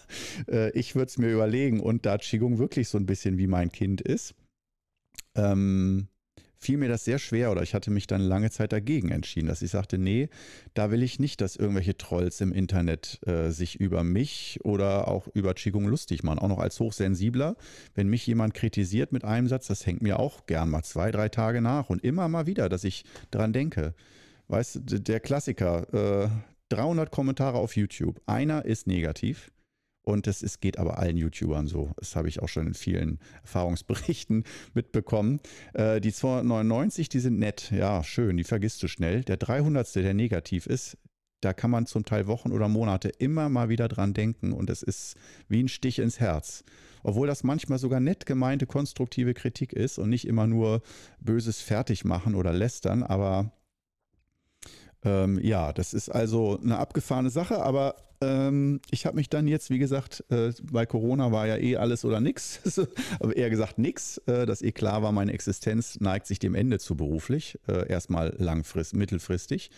äh, 0.49 0.71
ich 0.71 0.95
würde 0.95 1.07
es 1.07 1.17
mir 1.17 1.31
überlegen. 1.31 1.79
Und 1.79 2.05
da 2.05 2.17
Qigong 2.17 2.57
wirklich 2.57 2.89
so 2.89 2.97
ein 2.97 3.05
bisschen 3.05 3.37
wie 3.37 3.47
mein 3.47 3.71
Kind 3.71 4.01
ist, 4.01 4.35
ähm, 5.35 6.07
fiel 6.59 6.77
mir 6.77 6.89
das 6.89 7.05
sehr 7.05 7.19
schwer 7.19 7.51
oder 7.51 7.61
ich 7.61 7.73
hatte 7.73 7.91
mich 7.91 8.07
dann 8.07 8.21
lange 8.21 8.49
Zeit 8.49 8.71
dagegen 8.71 9.11
entschieden, 9.11 9.47
dass 9.47 9.61
ich 9.61 9.71
sagte, 9.71 9.97
nee, 9.97 10.29
da 10.73 10.91
will 10.91 11.03
ich 11.03 11.19
nicht, 11.19 11.41
dass 11.41 11.55
irgendwelche 11.55 11.97
Trolls 11.97 12.41
im 12.41 12.51
Internet 12.51 13.19
äh, 13.25 13.51
sich 13.51 13.79
über 13.79 14.03
mich 14.03 14.59
oder 14.63 15.07
auch 15.07 15.27
über 15.33 15.53
Qigong 15.53 15.87
lustig 15.87 16.23
machen. 16.23 16.39
Auch 16.39 16.47
noch 16.47 16.59
als 16.59 16.79
Hochsensibler, 16.79 17.55
wenn 17.95 18.07
mich 18.07 18.25
jemand 18.25 18.53
kritisiert 18.53 19.11
mit 19.11 19.23
einem 19.23 19.47
Satz, 19.47 19.67
das 19.67 19.85
hängt 19.85 20.01
mir 20.01 20.19
auch 20.19 20.45
gern 20.47 20.69
mal 20.69 20.83
zwei, 20.83 21.11
drei 21.11 21.29
Tage 21.29 21.61
nach 21.61 21.89
und 21.89 22.03
immer 22.03 22.27
mal 22.27 22.47
wieder, 22.47 22.69
dass 22.69 22.83
ich 22.83 23.05
dran 23.31 23.53
denke. 23.53 23.93
Weißt 24.47 24.81
du, 24.85 24.99
der 24.99 25.19
Klassiker, 25.19 25.93
äh, 25.93 26.29
300 26.69 27.11
Kommentare 27.11 27.57
auf 27.57 27.75
YouTube. 27.75 28.21
Einer 28.25 28.65
ist 28.65 28.87
negativ. 28.87 29.51
Und 30.07 30.25
das 30.25 30.41
ist, 30.41 30.61
geht 30.61 30.79
aber 30.79 30.99
allen 30.99 31.17
YouTubern 31.17 31.67
so. 31.67 31.91
Das 31.97 32.15
habe 32.15 32.29
ich 32.29 32.41
auch 32.41 32.47
schon 32.47 32.67
in 32.67 32.73
vielen 32.73 33.19
Erfahrungsberichten 33.41 34.45
mitbekommen. 34.73 35.41
Äh, 35.73 35.99
die 35.99 36.13
299, 36.13 37.09
die 37.09 37.19
sind 37.19 37.39
nett. 37.39 37.71
Ja, 37.71 38.05
schön, 38.05 38.37
die 38.37 38.45
vergisst 38.45 38.81
du 38.81 38.87
schnell. 38.87 39.25
Der 39.25 39.35
300. 39.35 39.95
der 39.95 40.13
negativ 40.13 40.65
ist, 40.65 40.97
da 41.41 41.51
kann 41.51 41.71
man 41.71 41.87
zum 41.87 42.05
Teil 42.05 42.25
Wochen 42.25 42.53
oder 42.53 42.69
Monate 42.69 43.09
immer 43.09 43.49
mal 43.49 43.67
wieder 43.67 43.89
dran 43.89 44.13
denken. 44.13 44.53
Und 44.53 44.69
es 44.69 44.81
ist 44.81 45.17
wie 45.49 45.61
ein 45.61 45.67
Stich 45.67 45.99
ins 45.99 46.21
Herz. 46.21 46.63
Obwohl 47.03 47.27
das 47.27 47.43
manchmal 47.43 47.77
sogar 47.77 47.99
nett 47.99 48.25
gemeinte 48.25 48.65
konstruktive 48.65 49.33
Kritik 49.33 49.73
ist 49.73 49.99
und 49.99 50.09
nicht 50.09 50.25
immer 50.25 50.47
nur 50.47 50.81
böses 51.19 51.59
Fertigmachen 51.59 52.33
oder 52.33 52.53
Lästern. 52.53 53.03
Aber 53.03 53.51
Ähm, 55.03 55.39
ja, 55.41 55.73
das 55.73 55.93
ist 55.93 56.09
also 56.09 56.59
eine 56.61 56.77
abgefahrene 56.77 57.29
Sache, 57.29 57.61
aber 57.61 57.95
ähm, 58.19 58.81
ich 58.89 59.05
habe 59.05 59.15
mich 59.15 59.29
dann 59.29 59.47
jetzt, 59.47 59.69
wie 59.69 59.77
gesagt, 59.77 60.23
äh, 60.29 60.51
bei 60.71 60.85
Corona 60.85 61.31
war 61.31 61.45
ja 61.45 61.57
eh 61.57 61.77
alles 61.77 62.03
oder 62.03 62.19
nix, 62.19 62.59
aber 63.19 63.35
eher 63.35 63.49
gesagt 63.49 63.77
nix, 63.77 64.17
äh, 64.25 64.45
dass 64.45 64.61
eh 64.61 64.71
klar 64.71 65.03
war, 65.03 65.11
meine 65.11 65.33
Existenz 65.33 65.99
neigt 65.99 66.25
sich 66.25 66.39
dem 66.39 66.55
Ende 66.55 66.79
zu 66.79 66.95
beruflich, 66.95 67.59
äh, 67.67 67.87
erstmal 67.87 68.33
langfristig, 68.39 68.97
mittelfristig, 68.97 69.69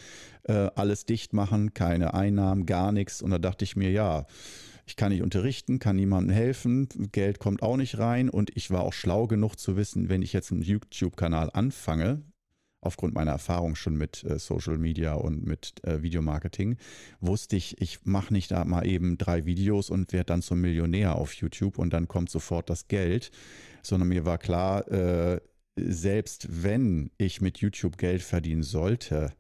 äh, 0.43 0.69
alles 0.75 1.05
dicht 1.05 1.33
machen, 1.33 1.73
keine 1.73 2.13
Einnahmen, 2.13 2.65
gar 2.65 2.91
nichts 2.91 3.21
und 3.21 3.31
da 3.31 3.39
dachte 3.39 3.65
ich 3.65 3.75
mir, 3.75 3.91
ja, 3.91 4.25
ich 4.89 4.95
kann 4.95 5.11
nicht 5.11 5.21
unterrichten, 5.21 5.77
kann 5.77 5.97
niemandem 5.97 6.35
helfen, 6.35 6.89
Geld 7.11 7.37
kommt 7.37 7.61
auch 7.61 7.77
nicht 7.77 7.99
rein. 7.99 8.27
Und 8.27 8.57
ich 8.57 8.71
war 8.71 8.81
auch 8.81 8.93
schlau 8.93 9.27
genug 9.27 9.55
zu 9.55 9.77
wissen, 9.77 10.09
wenn 10.09 10.23
ich 10.23 10.33
jetzt 10.33 10.51
einen 10.51 10.63
YouTube-Kanal 10.63 11.51
anfange, 11.53 12.23
aufgrund 12.81 13.13
meiner 13.13 13.31
Erfahrung 13.31 13.75
schon 13.75 13.97
mit 13.97 14.23
äh, 14.23 14.39
Social 14.39 14.77
Media 14.77 15.13
und 15.13 15.45
mit 15.45 15.83
äh, 15.83 16.01
Videomarketing, 16.01 16.77
wusste 17.19 17.55
ich, 17.55 17.81
ich 17.81 18.05
mache 18.05 18.33
nicht 18.33 18.51
da 18.51 18.63
mal 18.65 18.85
eben 18.85 19.17
drei 19.17 19.45
Videos 19.45 19.89
und 19.89 20.13
werde 20.13 20.25
dann 20.25 20.41
zum 20.41 20.61
Millionär 20.61 21.15
auf 21.15 21.33
YouTube 21.33 21.77
und 21.77 21.91
dann 21.91 22.07
kommt 22.07 22.29
sofort 22.29 22.69
das 22.69 22.87
Geld, 22.87 23.31
sondern 23.81 24.09
mir 24.09 24.25
war 24.25 24.37
klar, 24.37 24.89
äh, 24.91 25.41
selbst 25.75 26.63
wenn 26.63 27.11
ich 27.17 27.41
mit 27.41 27.59
YouTube 27.59 27.97
Geld 27.97 28.21
verdienen 28.21 28.63
sollte, 28.63 29.33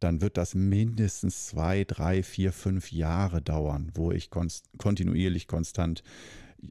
dann 0.00 0.20
wird 0.20 0.36
das 0.36 0.54
mindestens 0.54 1.46
zwei, 1.46 1.84
drei, 1.84 2.22
vier, 2.22 2.52
fünf 2.52 2.90
Jahre 2.92 3.40
dauern, 3.40 3.90
wo 3.94 4.10
ich 4.10 4.30
konst 4.30 4.68
kontinuierlich 4.78 5.46
konstant 5.46 6.02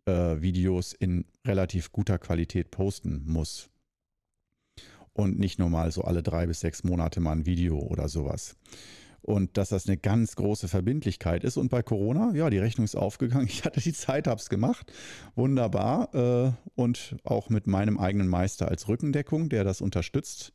äh, 0.06 0.42
Videos 0.42 0.94
in 0.94 1.26
relativ 1.46 1.92
guter 1.92 2.18
Qualität 2.18 2.72
posten 2.72 3.24
muss 3.26 3.71
und 5.22 5.40
nicht 5.40 5.60
nur 5.60 5.70
mal 5.70 5.92
so 5.92 6.04
alle 6.04 6.24
drei 6.24 6.48
bis 6.48 6.60
sechs 6.60 6.84
Monate 6.84 7.20
mal 7.20 7.34
ein 7.34 7.46
Video 7.46 7.78
oder 7.78 8.10
sowas. 8.10 8.56
Und 9.22 9.56
dass 9.58 9.70
das 9.70 9.88
eine 9.88 9.98
ganz 9.98 10.36
große 10.36 10.68
Verbindlichkeit 10.68 11.44
ist. 11.44 11.58
Und 11.58 11.70
bei 11.70 11.84
Corona, 11.84 12.34
ja, 12.34 12.50
die 12.50 12.58
Rechnung 12.58 12.86
ist 12.86 12.96
aufgegangen. 12.96 13.48
Ich 13.52 13.64
hatte 13.64 13.80
die 13.80 13.94
Zeit, 13.94 14.28
hab's 14.28 14.50
gemacht. 14.50 14.92
Wunderbar. 15.36 16.14
Äh, 16.16 16.52
und 16.74 17.18
auch 17.24 17.50
mit 17.50 17.68
meinem 17.68 18.00
eigenen 18.00 18.28
Meister 18.28 18.68
als 18.68 18.88
Rückendeckung, 18.88 19.50
der 19.50 19.64
das 19.64 19.80
unterstützt. 19.80 20.54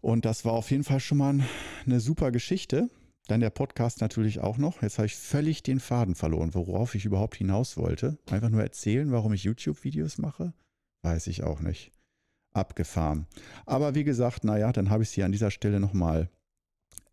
Und 0.00 0.24
das 0.24 0.44
war 0.44 0.54
auf 0.54 0.70
jeden 0.72 0.84
Fall 0.84 1.00
schon 1.00 1.18
mal 1.18 1.38
eine 1.86 2.00
super 2.00 2.32
Geschichte. 2.32 2.90
Dann 3.28 3.40
der 3.40 3.50
Podcast 3.50 4.00
natürlich 4.00 4.40
auch 4.40 4.58
noch. 4.58 4.82
Jetzt 4.82 4.98
habe 4.98 5.06
ich 5.06 5.14
völlig 5.14 5.62
den 5.62 5.78
Faden 5.78 6.16
verloren, 6.16 6.52
worauf 6.52 6.96
ich 6.96 7.04
überhaupt 7.04 7.36
hinaus 7.36 7.76
wollte. 7.76 8.18
Einfach 8.28 8.50
nur 8.50 8.62
erzählen, 8.62 9.12
warum 9.12 9.32
ich 9.32 9.44
YouTube-Videos 9.44 10.18
mache? 10.18 10.52
Weiß 11.02 11.28
ich 11.28 11.44
auch 11.44 11.60
nicht 11.60 11.93
abgefahren. 12.54 13.26
Aber 13.66 13.94
wie 13.94 14.04
gesagt, 14.04 14.44
naja, 14.44 14.72
dann 14.72 14.90
habe 14.90 15.02
ich 15.02 15.10
es 15.10 15.14
hier 15.14 15.24
an 15.24 15.32
dieser 15.32 15.50
Stelle 15.50 15.80
nochmal 15.80 16.30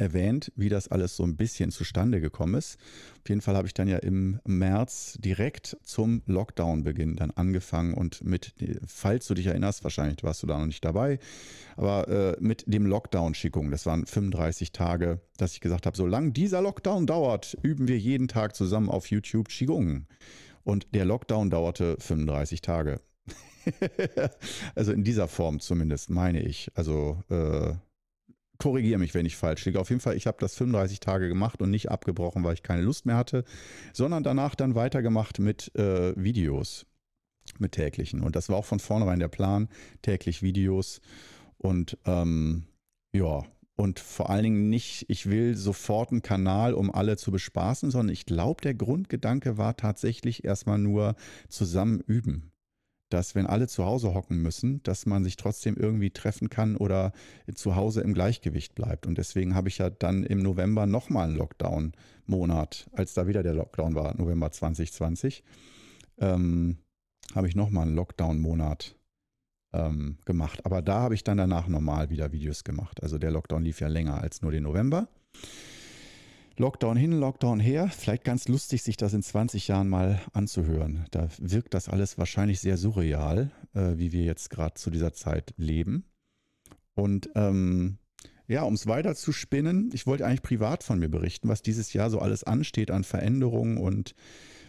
erwähnt, 0.02 0.52
wie 0.56 0.68
das 0.68 0.88
alles 0.88 1.16
so 1.16 1.24
ein 1.24 1.38
bisschen 1.38 1.70
zustande 1.72 2.20
gekommen 2.20 2.56
ist. 2.56 2.78
Auf 3.22 3.30
jeden 3.30 3.42
Fall 3.42 3.56
habe 3.56 3.68
ich 3.68 3.74
dann 3.76 3.88
ja 3.88 3.98
im 3.98 4.40
März 4.46 5.18
direkt 5.20 5.78
zum 5.84 6.24
Lockdown-Beginn 6.26 7.16
dann 7.16 7.30
angefangen 7.32 7.94
und 7.94 8.24
mit, 8.24 8.56
falls 8.86 9.28
du 9.28 9.36
dich 9.36 9.46
erinnerst, 9.46 9.84
wahrscheinlich 9.84 10.24
warst 10.24 10.42
du 10.42 10.48
da 10.48 10.58
noch 10.58 10.66
nicht 10.66 10.84
dabei, 10.84 11.20
aber 11.78 12.08
äh, 12.08 12.38
mit 12.40 12.64
dem 12.66 12.88
Lockdown-Schickung, 12.88 13.70
das 13.70 13.86
waren 13.86 14.08
35 14.08 14.72
Tage, 14.72 15.22
dass 15.38 15.54
ich 15.54 15.62
gesagt 15.62 15.86
habe, 15.86 15.96
solange 15.96 16.32
dieser 16.32 16.62
Lockdown 16.62 17.06
dauert, 17.06 17.56
üben 17.62 17.88
wir 17.88 18.00
jeden 18.00 18.28
Tag 18.28 18.56
zusammen 18.56 18.90
auf 18.90 19.08
YouTube 19.12 19.50
Qigong. 19.50 20.08
Und 20.64 20.94
der 20.94 21.06
Lockdown 21.06 21.50
dauerte 21.50 21.96
35 22.00 22.62
Tage. 22.62 23.02
also 24.76 24.92
in 24.92 25.04
dieser 25.04 25.28
Form 25.28 25.60
zumindest, 25.60 26.10
meine 26.10 26.42
ich. 26.42 26.72
Also 26.76 27.22
äh, 27.30 27.74
korrigiere 28.62 29.00
mich, 29.00 29.14
wenn 29.14 29.26
ich 29.26 29.36
falsch 29.36 29.66
liege. 29.66 29.80
Auf 29.80 29.90
jeden 29.90 30.02
Fall, 30.02 30.16
ich 30.16 30.28
habe 30.28 30.38
das 30.40 30.56
35 30.56 31.00
Tage 31.00 31.28
gemacht 31.28 31.62
und 31.62 31.72
nicht 31.72 31.90
abgebrochen, 31.90 32.44
weil 32.44 32.54
ich 32.54 32.64
keine 32.64 32.84
Lust 32.84 33.06
mehr 33.06 33.18
hatte, 33.18 33.44
sondern 33.94 34.24
danach 34.24 34.56
dann 34.56 34.76
weitergemacht 34.76 35.40
mit 35.40 35.74
äh, 35.76 36.14
Videos, 36.16 36.86
mit 37.58 37.74
täglichen. 37.74 38.22
Und 38.22 38.36
das 38.36 38.50
war 38.50 38.58
auch 38.58 38.66
von 38.66 38.80
vornherein 38.80 39.20
der 39.20 39.30
Plan, 39.30 39.68
täglich 40.04 40.44
Videos. 40.44 41.02
Und 41.58 41.98
ähm, 42.06 42.66
ja, 43.14 43.44
und 43.76 44.00
vor 44.00 44.30
allen 44.30 44.44
Dingen 44.44 44.70
nicht, 44.70 45.06
ich 45.10 45.28
will 45.28 45.56
sofort 45.56 46.12
einen 46.12 46.22
Kanal, 46.22 46.76
um 46.76 46.94
alle 46.94 47.18
zu 47.18 47.32
bespaßen, 47.32 47.90
sondern 47.90 48.14
ich 48.14 48.28
glaube, 48.28 48.62
der 48.62 48.76
Grundgedanke 48.76 49.58
war 49.58 49.76
tatsächlich 49.76 50.44
erstmal 50.44 50.78
nur 50.78 51.16
zusammen 51.50 52.00
üben 52.02 52.51
dass 53.14 53.36
wenn 53.36 53.46
alle 53.46 53.68
zu 53.68 53.86
Hause 53.86 54.14
hocken 54.14 54.42
müssen, 54.42 54.82
dass 54.84 55.06
man 55.06 55.24
sich 55.24 55.36
trotzdem 55.36 55.76
irgendwie 55.76 56.10
treffen 56.10 56.50
kann 56.50 56.76
oder 56.76 57.12
zu 57.54 57.76
Hause 57.76 58.02
im 58.02 58.14
Gleichgewicht 58.14 58.76
bleibt. 58.76 59.06
Und 59.06 59.18
deswegen 59.18 59.54
habe 59.56 59.70
ich 59.70 59.78
ja 59.78 59.90
dann 59.90 60.24
im 60.24 60.40
November 60.40 60.86
nochmal 60.86 61.28
einen 61.28 61.38
Lockdown-Monat, 61.38 62.90
als 62.94 63.14
da 63.14 63.28
wieder 63.28 63.44
der 63.44 63.54
Lockdown 63.54 63.96
war, 63.96 64.16
November 64.18 64.52
2020, 64.52 65.44
ähm, 66.20 66.78
habe 67.36 67.48
ich 67.48 67.56
nochmal 67.56 67.88
einen 67.88 67.96
Lockdown-Monat 67.96 68.96
ähm, 69.74 70.18
gemacht. 70.26 70.66
Aber 70.66 70.82
da 70.82 71.02
habe 71.02 71.16
ich 71.16 71.24
dann 71.24 71.38
danach 71.38 71.68
normal 71.68 72.10
wieder 72.10 72.32
Videos 72.32 72.64
gemacht. 72.64 73.04
Also 73.04 73.18
der 73.18 73.32
Lockdown 73.32 73.64
lief 73.64 73.80
ja 73.80 73.88
länger 73.88 74.22
als 74.22 74.42
nur 74.42 74.52
den 74.52 74.64
November. 74.64 75.08
Lockdown 76.58 76.98
hin, 76.98 77.14
Lockdown 77.14 77.60
her. 77.60 77.90
Vielleicht 77.90 78.24
ganz 78.24 78.48
lustig, 78.48 78.84
sich 78.84 78.98
das 78.98 79.14
in 79.14 79.24
20 79.24 79.68
Jahren 79.68 79.90
mal 79.90 80.22
anzuhören. 80.34 81.06
Da 81.12 81.30
wirkt 81.40 81.74
das 81.74 81.90
alles 81.90 82.18
wahrscheinlich 82.18 82.60
sehr 82.60 82.78
surreal, 82.78 83.52
äh, 83.74 83.98
wie 83.98 84.12
wir 84.12 84.24
jetzt 84.24 84.50
gerade 84.50 84.76
zu 84.76 84.90
dieser 84.90 85.14
Zeit 85.14 85.54
leben. 85.58 86.06
Und 86.94 87.30
ähm, 87.36 87.98
ja, 88.48 88.64
um 88.64 88.74
es 88.74 88.86
weiter 88.86 89.16
zu 89.16 89.32
spinnen, 89.32 89.90
ich 89.94 90.06
wollte 90.06 90.26
eigentlich 90.26 90.42
privat 90.42 90.84
von 90.84 91.00
mir 91.00 91.10
berichten, 91.10 91.48
was 91.48 91.62
dieses 91.62 91.94
Jahr 91.94 92.10
so 92.10 92.20
alles 92.20 92.44
ansteht 92.44 92.92
an 92.92 93.04
Veränderungen 93.06 93.78
und 93.78 94.14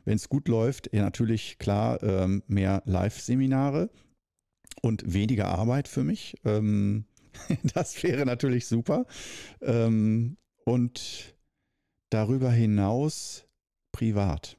wenn 0.04 0.16
es 0.16 0.28
gut 0.28 0.48
läuft, 0.48 0.92
ja 0.92 1.02
natürlich 1.02 1.58
klar 1.58 2.02
ähm, 2.02 2.42
mehr 2.46 2.82
Live-Seminare 2.86 3.90
und 4.82 5.12
weniger 5.12 5.48
Arbeit 5.48 5.88
für 5.88 6.04
mich. 6.04 6.36
Ähm, 6.44 7.06
das 7.74 8.02
wäre 8.02 8.24
natürlich 8.24 8.66
super. 8.66 9.06
Ähm, 9.60 10.36
und 10.64 11.34
darüber 12.12 12.50
hinaus 12.50 13.44
privat. 13.92 14.56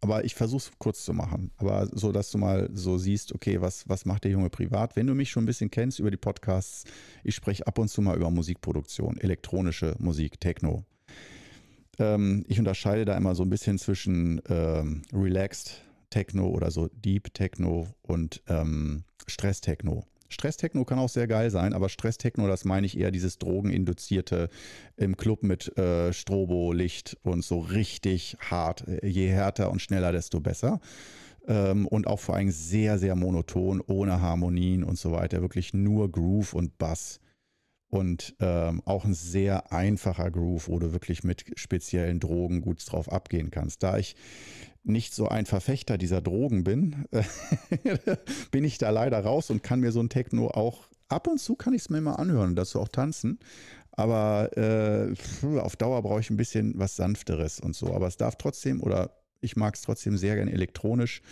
Aber 0.00 0.24
ich 0.24 0.34
versuche 0.34 0.70
es 0.70 0.78
kurz 0.78 1.04
zu 1.04 1.14
machen. 1.14 1.50
Aber 1.56 1.86
so, 1.86 2.12
dass 2.12 2.30
du 2.30 2.38
mal 2.38 2.68
so 2.72 2.98
siehst, 2.98 3.34
okay, 3.34 3.60
was, 3.60 3.88
was 3.88 4.04
macht 4.04 4.24
der 4.24 4.30
Junge 4.30 4.50
privat? 4.50 4.94
Wenn 4.94 5.06
du 5.06 5.14
mich 5.14 5.30
schon 5.30 5.44
ein 5.44 5.46
bisschen 5.46 5.70
kennst 5.70 5.98
über 5.98 6.10
die 6.10 6.18
Podcasts, 6.18 6.84
ich 7.24 7.34
spreche 7.34 7.66
ab 7.66 7.78
und 7.78 7.88
zu 7.88 8.02
mal 8.02 8.16
über 8.16 8.30
Musikproduktion, 8.30 9.18
elektronische 9.18 9.96
Musik, 9.98 10.38
Techno. 10.38 10.84
Ähm, 11.98 12.44
ich 12.46 12.58
unterscheide 12.58 13.06
da 13.06 13.16
immer 13.16 13.34
so 13.34 13.42
ein 13.42 13.50
bisschen 13.50 13.78
zwischen 13.78 14.42
ähm, 14.48 15.02
Relaxed 15.12 15.82
Techno 16.10 16.48
oder 16.48 16.70
so 16.70 16.88
Deep 16.88 17.32
Techno 17.32 17.88
und 18.02 18.42
ähm, 18.48 19.04
Stress 19.26 19.62
Techno. 19.62 20.04
Stresstechno 20.28 20.84
kann 20.84 20.98
auch 20.98 21.08
sehr 21.08 21.26
geil 21.26 21.50
sein, 21.50 21.72
aber 21.72 21.88
Stresstechno, 21.88 22.46
das 22.48 22.64
meine 22.64 22.86
ich 22.86 22.98
eher 22.98 23.10
dieses 23.10 23.38
drogeninduzierte 23.38 24.48
im 24.96 25.16
Club 25.16 25.42
mit 25.42 25.76
äh, 25.78 26.12
Strobo-Licht 26.12 27.16
und 27.22 27.44
so 27.44 27.60
richtig 27.60 28.36
hart. 28.40 28.84
Je 29.02 29.28
härter 29.28 29.70
und 29.70 29.80
schneller, 29.80 30.12
desto 30.12 30.40
besser. 30.40 30.80
Ähm, 31.46 31.86
und 31.86 32.06
auch 32.06 32.20
vor 32.20 32.36
allem 32.36 32.50
sehr, 32.50 32.98
sehr 32.98 33.14
monoton, 33.14 33.80
ohne 33.86 34.20
Harmonien 34.20 34.84
und 34.84 34.98
so 34.98 35.12
weiter. 35.12 35.42
Wirklich 35.42 35.74
nur 35.74 36.10
Groove 36.10 36.54
und 36.54 36.78
Bass. 36.78 37.20
Und 37.96 38.34
ähm, 38.40 38.82
auch 38.84 39.06
ein 39.06 39.14
sehr 39.14 39.72
einfacher 39.72 40.30
Groove, 40.30 40.68
wo 40.68 40.78
du 40.78 40.92
wirklich 40.92 41.24
mit 41.24 41.46
speziellen 41.58 42.20
Drogen 42.20 42.60
gut 42.60 42.84
drauf 42.86 43.10
abgehen 43.10 43.50
kannst. 43.50 43.82
Da 43.82 43.96
ich 43.96 44.16
nicht 44.84 45.14
so 45.14 45.28
ein 45.28 45.46
Verfechter 45.46 45.96
dieser 45.96 46.20
Drogen 46.20 46.62
bin, 46.62 47.06
bin 48.50 48.64
ich 48.64 48.76
da 48.76 48.90
leider 48.90 49.18
raus 49.20 49.48
und 49.48 49.62
kann 49.62 49.80
mir 49.80 49.92
so 49.92 50.00
ein 50.00 50.10
Techno 50.10 50.48
auch 50.48 50.88
ab 51.08 51.26
und 51.26 51.38
zu 51.38 51.54
kann 51.54 51.72
ich 51.72 51.82
es 51.82 51.90
mir 51.90 52.02
mal 52.02 52.16
anhören 52.16 52.50
und 52.50 52.56
dazu 52.56 52.80
auch 52.80 52.88
tanzen. 52.88 53.38
Aber 53.92 54.54
äh, 54.58 55.14
auf 55.58 55.76
Dauer 55.76 56.02
brauche 56.02 56.20
ich 56.20 56.28
ein 56.28 56.36
bisschen 56.36 56.74
was 56.76 56.96
Sanfteres 56.96 57.60
und 57.60 57.74
so. 57.74 57.94
Aber 57.94 58.08
es 58.08 58.18
darf 58.18 58.36
trotzdem, 58.36 58.82
oder 58.82 59.16
ich 59.40 59.56
mag 59.56 59.74
es 59.74 59.80
trotzdem 59.80 60.18
sehr 60.18 60.36
gern 60.36 60.48
elektronisch. 60.48 61.22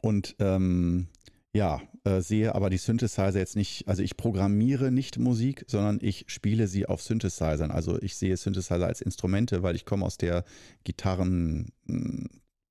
Und 0.00 0.34
ähm, 0.38 1.08
ja, 1.56 1.80
äh, 2.04 2.20
sehe 2.20 2.54
aber 2.54 2.68
die 2.70 2.76
Synthesizer 2.76 3.38
jetzt 3.38 3.56
nicht, 3.56 3.88
also 3.88 4.02
ich 4.02 4.16
programmiere 4.16 4.92
nicht 4.92 5.18
Musik, 5.18 5.64
sondern 5.66 5.98
ich 6.02 6.26
spiele 6.28 6.68
sie 6.68 6.86
auf 6.86 7.02
Synthesizern. 7.02 7.70
Also 7.70 8.00
ich 8.00 8.16
sehe 8.16 8.36
Synthesizer 8.36 8.86
als 8.86 9.00
Instrumente, 9.00 9.62
weil 9.62 9.74
ich 9.74 9.86
komme 9.86 10.04
aus 10.04 10.18
der 10.18 10.44
Gitarren, 10.84 11.72
hm, 11.86 12.28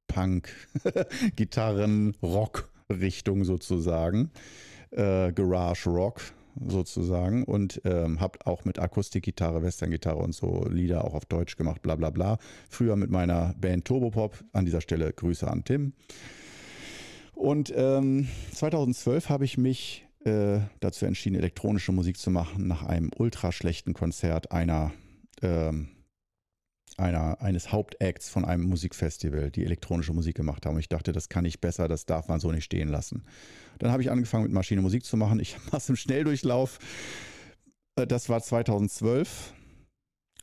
Punk, 0.07 0.53
Gitarren, 1.35 2.15
Rock 2.21 2.69
Richtung 2.89 3.43
sozusagen, 3.43 4.29
äh, 4.91 5.33
Garage 5.33 5.89
Rock 5.89 6.21
sozusagen 6.63 7.43
und 7.43 7.81
ähm, 7.83 8.21
habe 8.21 8.39
auch 8.45 8.65
mit 8.65 8.77
Akustikgitarre, 8.79 9.63
Westerngitarre 9.63 10.19
und 10.19 10.33
so 10.33 10.65
Lieder 10.69 11.03
auch 11.03 11.15
auf 11.15 11.25
Deutsch 11.25 11.57
gemacht, 11.57 11.81
bla 11.81 11.95
bla 11.95 12.11
bla. 12.11 12.37
Früher 12.69 12.95
mit 12.95 13.09
meiner 13.09 13.55
Band 13.59 13.85
Turbopop, 13.85 14.43
an 14.53 14.63
dieser 14.63 14.81
Stelle 14.81 15.11
Grüße 15.11 15.49
an 15.49 15.63
Tim. 15.65 15.93
Und 17.35 17.71
ähm, 17.75 18.27
2012 18.53 19.29
habe 19.29 19.45
ich 19.45 19.57
mich 19.57 20.07
äh, 20.23 20.61
dazu 20.79 21.05
entschieden, 21.05 21.35
elektronische 21.35 21.91
Musik 21.91 22.17
zu 22.17 22.31
machen 22.31 22.67
nach 22.67 22.83
einem 22.83 23.11
ultra 23.15 23.51
schlechten 23.51 23.93
Konzert 23.93 24.51
einer, 24.51 24.91
ähm, 25.41 25.89
einer, 26.97 27.41
eines 27.41 27.71
Hauptacts 27.71 28.29
von 28.29 28.45
einem 28.45 28.63
Musikfestival, 28.63 29.51
die 29.51 29.65
elektronische 29.65 30.13
Musik 30.13 30.35
gemacht 30.35 30.65
haben. 30.65 30.75
Und 30.75 30.79
ich 30.79 30.89
dachte, 30.89 31.11
das 31.11 31.29
kann 31.29 31.45
ich 31.45 31.59
besser, 31.59 31.87
das 31.87 32.05
darf 32.05 32.27
man 32.29 32.39
so 32.39 32.51
nicht 32.51 32.63
stehen 32.63 32.87
lassen. 32.87 33.23
Dann 33.79 33.91
habe 33.91 34.01
ich 34.01 34.09
angefangen 34.09 34.43
mit 34.43 34.53
Maschine 34.53 34.81
Musik 34.81 35.03
zu 35.03 35.17
machen. 35.17 35.39
Ich 35.39 35.57
mache 35.65 35.77
es 35.77 35.89
im 35.89 35.97
Schnelldurchlauf. 35.97 36.79
Äh, 37.95 38.07
das 38.07 38.29
war 38.29 38.41
2012. 38.41 39.53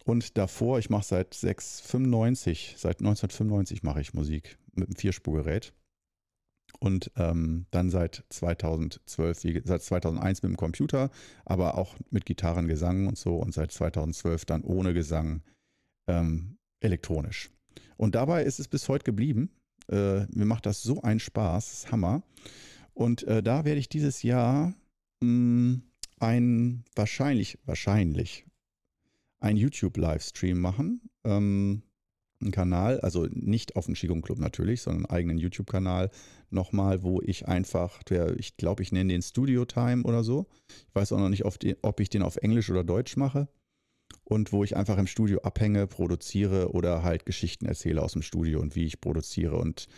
Und 0.04 0.36
davor, 0.36 0.78
ich 0.78 0.90
mache 0.90 1.04
seit 1.04 1.32
695, 1.32 2.74
seit 2.76 2.98
1995 3.00 3.82
mache 3.82 4.00
ich 4.00 4.14
Musik 4.14 4.58
mit 4.74 4.88
einem 4.88 4.96
Vierspurgerät. 4.96 5.72
Und 6.78 7.12
ähm, 7.16 7.66
dann 7.70 7.90
seit 7.90 8.24
2012, 8.30 9.44
wie, 9.44 9.62
seit 9.64 9.82
2001 9.82 10.42
mit 10.42 10.50
dem 10.50 10.56
Computer, 10.56 11.10
aber 11.44 11.78
auch 11.78 11.96
mit 12.10 12.26
Gitarren, 12.26 12.66
Gesang 12.66 13.06
und 13.06 13.16
so. 13.16 13.36
Und 13.36 13.54
seit 13.54 13.70
2012 13.70 14.44
dann 14.44 14.62
ohne 14.62 14.92
Gesang 14.92 15.42
ähm, 16.08 16.58
elektronisch. 16.80 17.50
Und 17.96 18.14
dabei 18.14 18.42
ist 18.42 18.58
es 18.58 18.68
bis 18.68 18.88
heute 18.88 19.04
geblieben. 19.04 19.50
Äh, 19.88 20.26
mir 20.26 20.44
macht 20.44 20.66
das 20.66 20.82
so 20.82 21.02
einen 21.02 21.20
Spaß, 21.20 21.68
das 21.68 21.78
ist 21.84 21.92
Hammer. 21.92 22.22
Und 22.94 23.22
äh, 23.24 23.42
da 23.42 23.64
werde 23.64 23.78
ich 23.78 23.88
dieses 23.88 24.22
Jahr 24.22 24.74
mh, 25.20 25.22
hm, 25.22 25.82
ein 26.18 26.84
wahrscheinlich, 26.94 27.58
wahrscheinlich 27.64 28.46
ein 29.40 29.56
YouTube-Livestream 29.56 30.58
machen. 30.58 31.00
Ähm, 31.24 31.82
einen 32.42 32.52
Kanal, 32.52 33.00
also 33.00 33.26
nicht 33.30 33.76
auf 33.76 33.86
dem 33.86 33.94
Qigong 33.94 34.22
Club 34.22 34.38
natürlich, 34.38 34.82
sondern 34.82 35.06
einen 35.06 35.16
eigenen 35.16 35.38
YouTube-Kanal 35.38 36.10
nochmal, 36.50 37.02
wo 37.02 37.20
ich 37.22 37.48
einfach, 37.48 38.00
ich 38.36 38.56
glaube, 38.56 38.82
ich 38.82 38.92
nenne 38.92 39.12
den 39.12 39.22
Studio 39.22 39.64
Time 39.64 40.04
oder 40.04 40.22
so. 40.22 40.46
Ich 40.68 40.94
weiß 40.94 41.12
auch 41.12 41.18
noch 41.18 41.28
nicht, 41.28 41.44
ob 41.44 42.00
ich 42.00 42.10
den 42.10 42.22
auf 42.22 42.36
Englisch 42.36 42.70
oder 42.70 42.84
Deutsch 42.84 43.16
mache. 43.16 43.48
Und 44.24 44.52
wo 44.52 44.62
ich 44.62 44.76
einfach 44.76 44.98
im 44.98 45.06
Studio 45.06 45.40
abhänge, 45.40 45.86
produziere 45.86 46.72
oder 46.72 47.02
halt 47.02 47.26
Geschichten 47.26 47.66
erzähle 47.66 48.02
aus 48.02 48.12
dem 48.12 48.22
Studio 48.22 48.60
und 48.60 48.76
wie 48.76 48.84
ich 48.84 49.00
produziere 49.00 49.56
und 49.56 49.88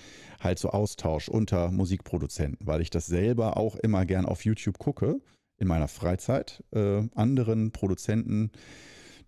halt 0.41 0.59
so 0.59 0.71
Austausch 0.71 1.29
unter 1.29 1.71
Musikproduzenten, 1.71 2.67
weil 2.67 2.81
ich 2.81 2.91
das 2.91 3.07
selber 3.07 3.57
auch 3.57 3.77
immer 3.77 4.07
gern 4.07 4.25
auf 4.25 4.45
YouTube 4.45 4.79
gucke 4.79 5.21
in 5.59 5.69
meiner 5.69 5.89
Freizeit, 5.89 6.63
äh, 6.73 7.03
anderen 7.15 7.73
Produzenten 7.73 8.51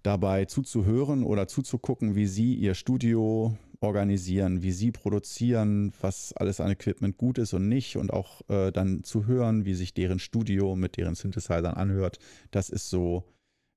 dabei 0.06 0.44
zuzuhören 0.44 1.24
oder 1.24 1.48
zuzugucken, 1.48 2.14
wie 2.14 2.26
sie 2.26 2.54
ihr 2.54 2.74
Studio 2.74 3.56
organisieren, 3.80 4.62
wie 4.62 4.70
sie 4.70 4.92
produzieren, 4.92 5.92
was 6.00 6.32
alles 6.32 6.60
an 6.60 6.70
Equipment 6.70 7.18
gut 7.18 7.38
ist 7.38 7.52
und 7.54 7.68
nicht 7.68 7.96
und 7.96 8.12
auch 8.12 8.48
äh, 8.48 8.70
dann 8.70 9.02
zu 9.02 9.26
hören, 9.26 9.64
wie 9.64 9.74
sich 9.74 9.94
deren 9.94 10.20
Studio 10.20 10.76
mit 10.76 10.96
deren 10.96 11.16
Synthesizern 11.16 11.74
anhört. 11.74 12.18
Das 12.52 12.70
ist 12.70 12.88
so, 12.88 13.24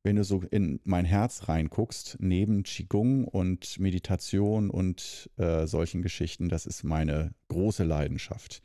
wenn 0.04 0.18
du 0.18 0.24
so 0.24 0.44
in 0.52 0.80
mein 0.84 1.06
Herz 1.06 1.50
reinguckst, 1.50 2.18
neben 2.20 2.62
Qigong 2.62 3.26
und 3.26 3.80
Meditation 3.80 4.70
und 4.70 5.32
äh, 5.38 5.66
solchen 5.66 6.04
Geschichten, 6.04 6.48
das 6.48 6.68
ist 6.68 6.84
meine 6.84 7.34
große 7.48 7.84
Leidenschaft. 7.84 8.62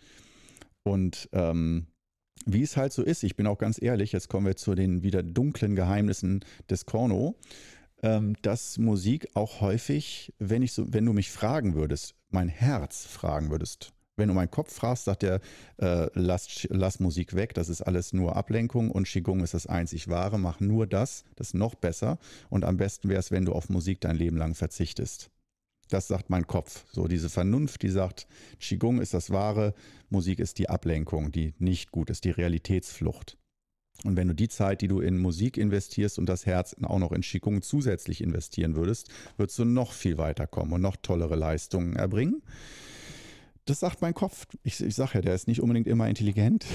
Und 0.83 1.30
ähm, 1.33 1.87
wie 2.46 2.62
es 2.62 2.76
halt 2.76 2.92
so 2.92 3.02
ist, 3.02 3.22
ich 3.22 3.36
bin 3.36 3.46
auch 3.46 3.58
ganz 3.58 3.80
ehrlich, 3.80 4.12
jetzt 4.12 4.28
kommen 4.28 4.46
wir 4.46 4.56
zu 4.56 4.74
den 4.74 5.02
wieder 5.02 5.22
dunklen 5.22 5.76
Geheimnissen 5.76 6.44
des 6.68 6.86
Korno, 6.86 7.36
ähm, 8.02 8.34
dass 8.42 8.78
Musik 8.78 9.28
auch 9.34 9.60
häufig, 9.60 10.32
wenn 10.38 10.62
ich 10.62 10.72
so, 10.72 10.92
wenn 10.92 11.06
du 11.06 11.12
mich 11.12 11.30
fragen 11.30 11.74
würdest, 11.74 12.14
mein 12.30 12.48
Herz 12.48 13.06
fragen 13.06 13.50
würdest, 13.50 13.92
wenn 14.16 14.28
du 14.28 14.34
meinen 14.34 14.50
Kopf 14.50 14.72
fragst, 14.72 15.04
sagt 15.04 15.22
er, 15.22 15.40
äh, 15.78 16.08
lass, 16.14 16.66
lass 16.70 17.00
Musik 17.00 17.34
weg, 17.34 17.54
das 17.54 17.68
ist 17.68 17.82
alles 17.82 18.12
nur 18.12 18.36
Ablenkung 18.36 18.90
und 18.90 19.06
Qigong 19.08 19.40
ist 19.40 19.54
das 19.54 19.66
einzig 19.66 20.08
wahre, 20.08 20.38
mach 20.38 20.60
nur 20.60 20.86
das, 20.86 21.24
das 21.37 21.48
ist 21.48 21.54
noch 21.54 21.74
besser. 21.74 22.18
Und 22.48 22.64
am 22.64 22.76
besten 22.76 23.09
wäre 23.09 23.20
es, 23.20 23.30
wenn 23.30 23.44
du 23.44 23.52
auf 23.52 23.68
Musik 23.68 24.00
dein 24.00 24.16
Leben 24.16 24.37
lang 24.37 24.54
verzichtest. 24.54 25.30
Das 25.90 26.09
sagt 26.09 26.31
mein 26.31 26.47
Kopf. 26.47 26.85
So 26.92 27.09
diese 27.09 27.29
Vernunft, 27.29 27.83
die 27.83 27.90
sagt, 27.90 28.27
Qigong 28.61 29.01
ist 29.01 29.14
das 29.14 29.31
Wahre, 29.31 29.75
Musik 30.09 30.38
ist 30.38 30.59
die 30.59 30.68
Ablenkung, 30.68 31.33
die 31.33 31.55
nicht 31.59 31.90
gut 31.90 32.11
ist, 32.11 32.25
die 32.25 32.31
Realitätsflucht. 32.31 33.37
Und 34.03 34.16
wenn 34.16 34.29
du 34.29 34.35
die 34.35 34.49
Zeit, 34.49 34.81
die 34.81 34.88
du 34.88 35.01
in 35.01 35.18
Musik 35.18 35.57
investierst 35.57 36.18
und 36.18 36.27
das 36.27 36.47
Herz 36.47 36.75
auch 36.83 36.99
noch 36.99 37.12
in 37.12 37.23
Qigong 37.23 37.62
zusätzlich 37.62 38.23
investieren 38.23 38.75
würdest, 38.75 39.09
würdest 39.37 39.59
du 39.59 39.64
noch 39.64 39.92
viel 39.92 40.18
weiterkommen 40.18 40.73
und 40.73 40.81
noch 40.81 40.97
tollere 40.97 41.37
Leistungen 41.37 41.94
erbringen. 41.97 42.42
Das 43.66 43.81
sagt 43.81 44.03
mein 44.03 44.12
Kopf. 44.12 44.47
Ich, 44.62 44.83
ich 44.83 44.94
sage 44.94 45.12
ja, 45.14 45.20
der 45.23 45.35
ist 45.35 45.49
nicht 45.49 45.61
unbedingt 45.61 45.87
immer 45.87 46.09
intelligent. 46.09 46.66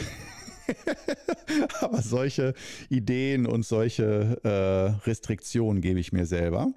Aber 1.81 2.01
solche 2.01 2.53
Ideen 2.89 3.45
und 3.45 3.65
solche 3.65 4.39
äh, 4.43 5.05
Restriktionen 5.05 5.81
gebe 5.81 5.99
ich 5.99 6.13
mir 6.13 6.25
selber. 6.25 6.73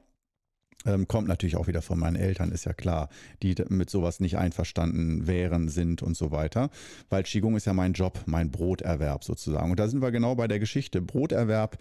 Ähm, 0.85 1.07
kommt 1.07 1.29
natürlich 1.29 1.57
auch 1.57 1.69
wieder 1.69 1.83
von 1.83 1.99
meinen 1.99 2.17
Eltern, 2.17 2.51
ist 2.51 2.65
ja 2.65 2.73
klar, 2.73 3.09
die 3.43 3.55
mit 3.69 3.91
sowas 3.91 4.21
nicht 4.21 4.37
einverstanden 4.37 5.27
wären, 5.27 5.69
sind 5.69 6.03
und 6.03 6.17
so 6.17 6.31
weiter. 6.31 6.71
Weil 7.09 7.23
Qigong 7.23 7.57
ist 7.57 7.67
ja 7.67 7.73
mein 7.73 7.93
Job, 7.93 8.23
mein 8.27 8.51
Broterwerb 8.51 9.25
sozusagen. 9.25 9.71
Und 9.71 9.79
da 9.79 9.89
sind 9.89 10.03
wir 10.03 10.11
genau 10.11 10.35
bei 10.35 10.49
der 10.49 10.59
Geschichte. 10.59 11.01
Broterwerb, 11.01 11.79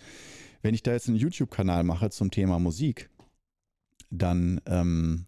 wenn 0.62 0.74
ich 0.74 0.84
da 0.84 0.92
jetzt 0.92 1.08
einen 1.08 1.18
YouTube-Kanal 1.18 1.84
mache 1.84 2.10
zum 2.10 2.32
Thema 2.32 2.60
Musik, 2.60 3.10
dann 4.10 4.62
ähm, 4.66 5.26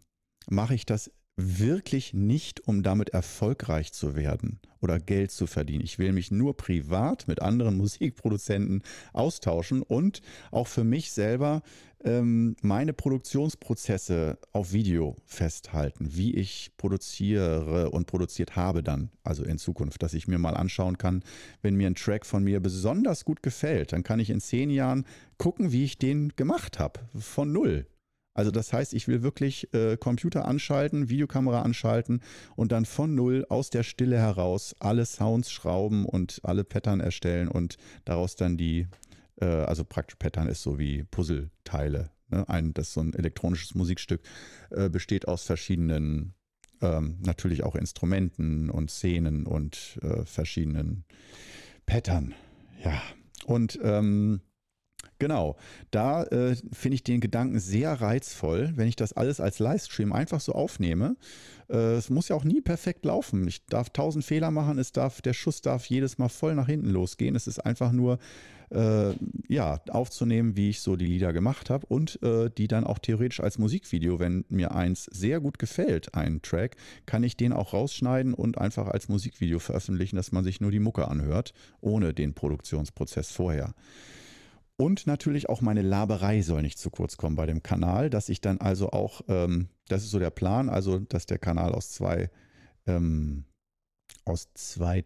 mache 0.50 0.76
ich 0.76 0.86
das 0.86 1.12
wirklich 1.36 2.13
nicht, 2.13 2.67
um 2.67 2.84
damit 2.84 3.10
erfolgreich 3.10 3.91
zu 3.91 4.15
werden 4.15 4.60
oder 4.82 5.00
Geld 5.00 5.32
zu 5.32 5.48
verdienen. 5.48 5.84
Ich 5.84 5.98
will 5.98 6.12
mich 6.13 6.30
nur 6.30 6.56
privat 6.56 7.28
mit 7.28 7.41
anderen 7.41 7.78
Musikproduzenten 7.78 8.84
austauschen 9.13 9.82
und 9.82 10.22
auch 10.52 10.67
für 10.67 10.84
mich 10.84 11.12
selber 11.12 11.63
ähm, 12.04 12.56
meine 12.62 12.93
Produktionsprozesse 12.93 14.38
auf 14.52 14.74
Video 14.74 15.15
festhalten, 15.26 16.10
wie 16.12 16.36
ich 16.36 16.72
produziere 16.78 17.89
und 17.91 18.08
produziert 18.08 18.56
habe 18.56 18.84
dann, 18.84 19.10
also 19.24 19.43
in 19.43 19.58
Zukunft, 19.58 20.04
dass 20.04 20.13
ich 20.13 20.28
mir 20.28 20.38
mal 20.38 20.56
anschauen 20.56 20.98
kann, 20.98 21.24
wenn 21.62 21.76
mir 21.76 21.88
ein 21.88 21.96
Track 21.96 22.26
von 22.26 22.43
mir 22.43 22.60
besonders 22.60 23.26
gut 23.26 23.41
gefällt, 23.41 23.93
dann 23.93 24.04
kann 24.04 24.19
ich 24.19 24.30
in 24.30 24.41
zehn 24.41 24.69
Jahren 24.69 25.06
gucken, 25.38 25.72
wie 25.72 25.86
ich 25.86 25.98
den 25.98 26.34
gemacht 26.36 26.80
habe, 26.80 27.00
von 27.17 27.52
null. 27.52 27.88
Also 28.34 28.52
das 28.52 28.74
heißt, 28.74 28.93
ich 28.93 29.08
will 29.08 29.22
wirklich 29.22 29.74
äh, 29.74 29.98
Computer 29.98 30.46
anschalten, 30.46 31.10
Videokamera 31.10 31.62
anschalten 31.62 32.22
und 32.56 32.72
dann 32.72 32.86
von 32.86 33.13
null 33.13 33.46
aus 33.50 33.69
der 33.69 33.84
Stille 33.84 34.17
heraus 34.17 34.76
alle 34.80 35.06
Sounds 35.06 35.52
schrauben 35.52 36.06
und 36.06 36.39
alle 36.43 36.63
Pattern 36.63 37.00
erstellen 37.00 37.48
und 37.48 37.78
daraus 38.06 38.36
dann 38.36 38.58
die, 38.58 38.88
äh, 39.39 39.46
also 39.46 39.84
praktisch 39.84 40.17
Pattern 40.17 40.48
ist 40.48 40.63
so 40.63 40.80
wie 40.80 41.04
Puzzleteile. 41.04 42.10
Ne? 42.30 42.50
Ein, 42.50 42.74
das 42.74 42.93
so 42.93 43.02
ein 43.02 43.13
elektronisches 43.13 43.76
Musikstück 43.76 44.22
äh, 44.72 44.89
besteht 44.89 45.28
aus 45.28 45.43
verschiedenen, 45.43 46.34
ähm, 46.82 47.17
natürlich 47.22 47.63
auch 47.63 47.76
Instrumenten 47.76 48.69
und 48.69 48.89
Szenen 48.89 49.46
und 49.46 50.00
äh, 50.02 50.26
verschiedenen 50.26 51.06
Pattern. 51.86 52.34
Ja. 52.84 53.02
Und 53.46 53.80
ähm, 53.84 54.41
Genau, 55.24 55.56
da 55.90 56.24
äh, 56.24 56.54
finde 56.74 56.96
ich 56.96 57.04
den 57.06 57.22
Gedanken 57.22 57.58
sehr 57.58 57.94
reizvoll, 57.94 58.74
wenn 58.76 58.90
ich 58.90 58.98
das 58.98 59.14
alles 59.14 59.40
als 59.40 59.60
Livestream 59.60 60.12
einfach 60.12 60.42
so 60.42 60.52
aufnehme. 60.52 61.16
Äh, 61.70 61.94
es 61.94 62.10
muss 62.10 62.28
ja 62.28 62.36
auch 62.36 62.44
nie 62.44 62.60
perfekt 62.60 63.06
laufen. 63.06 63.48
Ich 63.48 63.66
darf 63.68 63.90
tausend 63.92 64.26
Fehler 64.26 64.52
machen, 64.52 64.80
es 64.80 64.92
darf, 64.92 65.22
der 65.22 65.32
Schuss 65.32 65.62
darf 65.62 65.86
jedes 65.86 66.18
Mal 66.18 66.28
voll 66.28 66.56
nach 66.56 66.68
hinten 66.68 66.90
losgehen. 66.90 67.38
Es 67.38 67.48
ist 67.48 67.60
einfach 67.60 67.94
nur 67.94 68.20
äh, 68.72 69.14
ja, 69.48 69.80
aufzunehmen, 69.88 70.58
wie 70.58 70.72
ich 70.72 70.82
so 70.82 70.98
die 70.98 71.06
Lieder 71.06 71.32
gemacht 71.32 71.70
habe 71.70 71.86
und 71.86 72.22
äh, 72.22 72.50
die 72.50 72.68
dann 72.68 72.84
auch 72.84 73.00
theoretisch 73.00 73.40
als 73.40 73.58
Musikvideo, 73.58 74.20
wenn 74.20 74.44
mir 74.50 74.76
eins 74.76 75.06
sehr 75.06 75.40
gut 75.40 75.58
gefällt, 75.58 76.16
ein 76.16 76.42
Track, 76.42 76.76
kann 77.06 77.24
ich 77.24 77.38
den 77.38 77.54
auch 77.54 77.72
rausschneiden 77.72 78.34
und 78.34 78.58
einfach 78.58 78.88
als 78.88 79.08
Musikvideo 79.08 79.60
veröffentlichen, 79.60 80.18
dass 80.18 80.34
man 80.34 80.44
sich 80.44 80.60
nur 80.60 80.72
die 80.72 80.80
Mucke 80.80 81.08
anhört, 81.08 81.54
ohne 81.80 82.14
den 82.14 82.34
Produktionsprozess 82.34 83.32
vorher. 83.32 83.74
Und 84.78 85.06
natürlich 85.06 85.50
auch 85.50 85.62
meine 85.62 85.82
Laberei 85.82 86.42
soll 86.42 86.62
nicht 86.62 86.80
zu 86.80 86.90
kurz 86.90 87.18
kommen 87.18 87.36
bei 87.36 87.46
dem 87.46 87.62
Kanal, 87.62 88.10
dass 88.10 88.30
ich 88.30 88.42
dann 88.42 88.60
also 88.60 88.90
auch, 88.90 89.22
ähm, 89.28 89.70
das 89.88 90.04
ist 90.04 90.12
so 90.12 90.20
der 90.20 90.32
Plan, 90.32 90.70
also 90.70 91.00
dass 91.00 91.26
der 91.26 91.38
Kanal 91.38 91.74
aus 91.74 91.92
zwei, 91.92 92.32
ähm, 92.88 93.46
aus 94.26 94.50
zwei, 94.56 95.06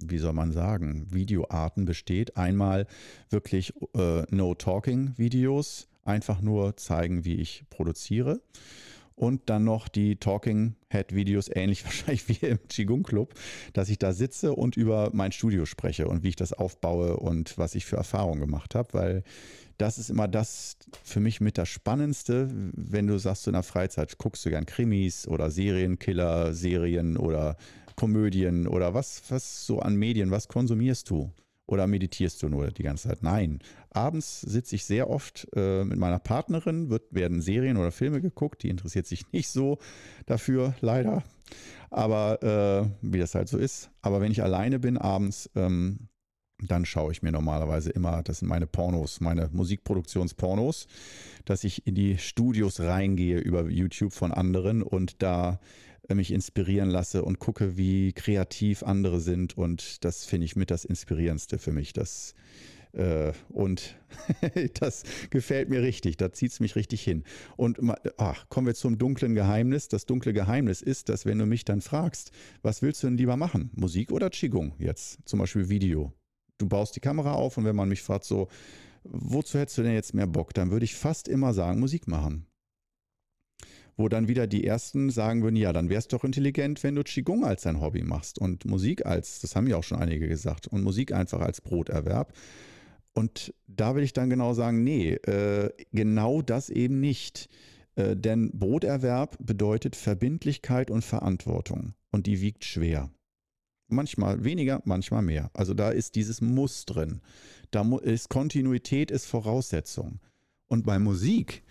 wie 0.00 0.18
soll 0.18 0.32
man 0.32 0.52
sagen, 0.52 1.12
Videoarten 1.12 1.86
besteht. 1.86 2.36
Einmal 2.36 2.86
wirklich 3.30 3.72
äh, 3.94 4.22
No-Talking-Videos, 4.30 5.88
einfach 6.04 6.40
nur 6.40 6.76
zeigen, 6.76 7.24
wie 7.24 7.36
ich 7.36 7.64
produziere 7.70 8.42
und 9.16 9.42
dann 9.46 9.64
noch 9.64 9.88
die 9.88 10.16
Talking 10.16 10.74
Head 10.90 11.14
Videos, 11.14 11.48
ähnlich 11.52 11.84
wahrscheinlich 11.84 12.28
wie 12.28 12.46
im 12.46 12.58
Qigong 12.68 13.02
Club, 13.02 13.34
dass 13.72 13.88
ich 13.88 13.98
da 13.98 14.12
sitze 14.12 14.52
und 14.54 14.76
über 14.76 15.10
mein 15.12 15.32
Studio 15.32 15.66
spreche 15.66 16.08
und 16.08 16.22
wie 16.22 16.30
ich 16.30 16.36
das 16.36 16.52
aufbaue 16.52 17.16
und 17.16 17.56
was 17.58 17.74
ich 17.74 17.86
für 17.86 17.96
Erfahrungen 17.96 18.40
gemacht 18.40 18.74
habe, 18.74 18.88
weil 18.92 19.24
das 19.78 19.98
ist 19.98 20.10
immer 20.10 20.28
das 20.28 20.76
für 21.02 21.20
mich 21.20 21.40
mit 21.40 21.58
das 21.58 21.68
Spannendste, 21.68 22.48
wenn 22.74 23.06
du 23.06 23.18
sagst, 23.18 23.46
in 23.46 23.54
der 23.54 23.64
Freizeit 23.64 24.18
guckst 24.18 24.44
du 24.44 24.50
gern 24.50 24.66
Krimis 24.66 25.26
oder 25.26 25.50
Serienkiller, 25.50 26.54
Serien 26.54 27.16
oder 27.16 27.56
Komödien 27.96 28.66
oder 28.66 28.94
was, 28.94 29.22
was 29.28 29.66
so 29.66 29.80
an 29.80 29.96
Medien, 29.96 30.30
was 30.30 30.48
konsumierst 30.48 31.10
du? 31.10 31.32
Oder 31.66 31.86
meditierst 31.86 32.42
du 32.42 32.48
nur 32.48 32.70
die 32.70 32.82
ganze 32.82 33.08
Zeit? 33.08 33.22
Nein. 33.22 33.60
Abends 33.90 34.42
sitze 34.42 34.74
ich 34.74 34.84
sehr 34.84 35.08
oft 35.08 35.48
äh, 35.56 35.84
mit 35.84 35.98
meiner 35.98 36.18
Partnerin, 36.18 36.90
wird, 36.90 37.04
werden 37.10 37.40
Serien 37.40 37.78
oder 37.78 37.90
Filme 37.90 38.20
geguckt. 38.20 38.62
Die 38.62 38.68
interessiert 38.68 39.06
sich 39.06 39.32
nicht 39.32 39.48
so 39.48 39.78
dafür, 40.26 40.74
leider. 40.80 41.22
Aber 41.90 42.42
äh, 42.42 42.90
wie 43.00 43.18
das 43.18 43.34
halt 43.34 43.48
so 43.48 43.56
ist. 43.56 43.90
Aber 44.02 44.20
wenn 44.20 44.32
ich 44.32 44.42
alleine 44.42 44.78
bin 44.78 44.98
abends, 44.98 45.48
ähm, 45.54 46.08
dann 46.58 46.84
schaue 46.84 47.12
ich 47.12 47.22
mir 47.22 47.32
normalerweise 47.32 47.90
immer, 47.90 48.22
das 48.22 48.38
sind 48.38 48.48
meine 48.48 48.66
Pornos, 48.66 49.20
meine 49.20 49.48
Musikproduktionspornos, 49.52 50.86
dass 51.44 51.64
ich 51.64 51.86
in 51.86 51.94
die 51.94 52.18
Studios 52.18 52.80
reingehe 52.80 53.38
über 53.38 53.68
YouTube 53.68 54.12
von 54.12 54.32
anderen 54.32 54.82
und 54.82 55.22
da 55.22 55.60
mich 56.12 56.32
inspirieren 56.32 56.90
lasse 56.90 57.24
und 57.24 57.38
gucke, 57.38 57.76
wie 57.76 58.12
kreativ 58.12 58.82
andere 58.82 59.20
sind. 59.20 59.56
Und 59.56 60.04
das 60.04 60.24
finde 60.24 60.46
ich 60.46 60.56
mit 60.56 60.70
das 60.70 60.84
Inspirierendste 60.84 61.58
für 61.58 61.72
mich. 61.72 61.92
Das, 61.92 62.34
äh, 62.92 63.32
und 63.48 63.96
das 64.80 65.04
gefällt 65.30 65.70
mir 65.70 65.82
richtig. 65.82 66.16
Da 66.16 66.32
zieht 66.32 66.52
es 66.52 66.60
mich 66.60 66.76
richtig 66.76 67.02
hin. 67.02 67.24
Und 67.56 67.78
ach, 68.18 68.48
kommen 68.48 68.66
wir 68.66 68.74
zum 68.74 68.98
dunklen 68.98 69.34
Geheimnis. 69.34 69.88
Das 69.88 70.06
dunkle 70.06 70.32
Geheimnis 70.32 70.82
ist, 70.82 71.08
dass 71.08 71.26
wenn 71.26 71.38
du 71.38 71.46
mich 71.46 71.64
dann 71.64 71.80
fragst, 71.80 72.32
was 72.62 72.82
willst 72.82 73.02
du 73.02 73.06
denn 73.06 73.16
lieber 73.16 73.36
machen? 73.36 73.70
Musik 73.74 74.12
oder 74.12 74.30
Qigong 74.30 74.74
jetzt? 74.78 75.18
Zum 75.24 75.38
Beispiel 75.38 75.68
Video 75.68 76.12
du 76.58 76.68
baust 76.68 76.96
die 76.96 77.00
Kamera 77.00 77.32
auf 77.32 77.56
und 77.56 77.64
wenn 77.64 77.76
man 77.76 77.88
mich 77.88 78.02
fragt, 78.02 78.24
so, 78.24 78.48
wozu 79.04 79.58
hättest 79.58 79.78
du 79.78 79.82
denn 79.82 79.94
jetzt 79.94 80.14
mehr 80.14 80.26
Bock? 80.26 80.54
Dann 80.54 80.70
würde 80.70 80.84
ich 80.84 80.94
fast 80.94 81.28
immer 81.28 81.52
sagen, 81.52 81.80
Musik 81.80 82.08
machen. 82.08 82.46
Wo 83.96 84.08
dann 84.08 84.26
wieder 84.26 84.46
die 84.46 84.66
ersten 84.66 85.10
sagen 85.10 85.42
würden, 85.42 85.56
ja, 85.56 85.72
dann 85.72 85.88
wär's 85.88 86.08
doch 86.08 86.24
intelligent, 86.24 86.82
wenn 86.82 86.96
du 86.96 87.04
Qigong 87.04 87.44
als 87.44 87.62
dein 87.62 87.80
Hobby 87.80 88.02
machst 88.02 88.38
und 88.38 88.64
Musik 88.64 89.06
als, 89.06 89.40
das 89.40 89.54
haben 89.54 89.68
ja 89.68 89.76
auch 89.76 89.84
schon 89.84 89.98
einige 89.98 90.26
gesagt, 90.26 90.66
und 90.66 90.82
Musik 90.82 91.12
einfach 91.12 91.40
als 91.40 91.60
Broterwerb. 91.60 92.32
Und 93.12 93.54
da 93.68 93.94
will 93.94 94.02
ich 94.02 94.12
dann 94.12 94.30
genau 94.30 94.54
sagen, 94.54 94.82
nee, 94.82 95.12
äh, 95.12 95.70
genau 95.92 96.42
das 96.42 96.68
eben 96.68 97.00
nicht. 97.00 97.48
Äh, 97.94 98.16
denn 98.16 98.50
Broterwerb 98.52 99.36
bedeutet 99.38 99.94
Verbindlichkeit 99.96 100.90
und 100.90 101.04
Verantwortung. 101.04 101.94
Und 102.10 102.26
die 102.26 102.40
wiegt 102.40 102.64
schwer. 102.64 103.10
Manchmal 103.86 104.42
weniger, 104.44 104.82
manchmal 104.84 105.22
mehr. 105.22 105.50
Also 105.54 105.74
da 105.74 105.90
ist 105.90 106.16
dieses 106.16 106.40
Muss 106.40 106.84
drin. 106.86 107.20
Da 107.70 107.88
ist 107.98 108.28
Kontinuität 108.28 109.10
ist 109.10 109.26
Voraussetzung. 109.26 110.20
Und 110.66 110.84
bei 110.84 110.98
Musik, 110.98 111.62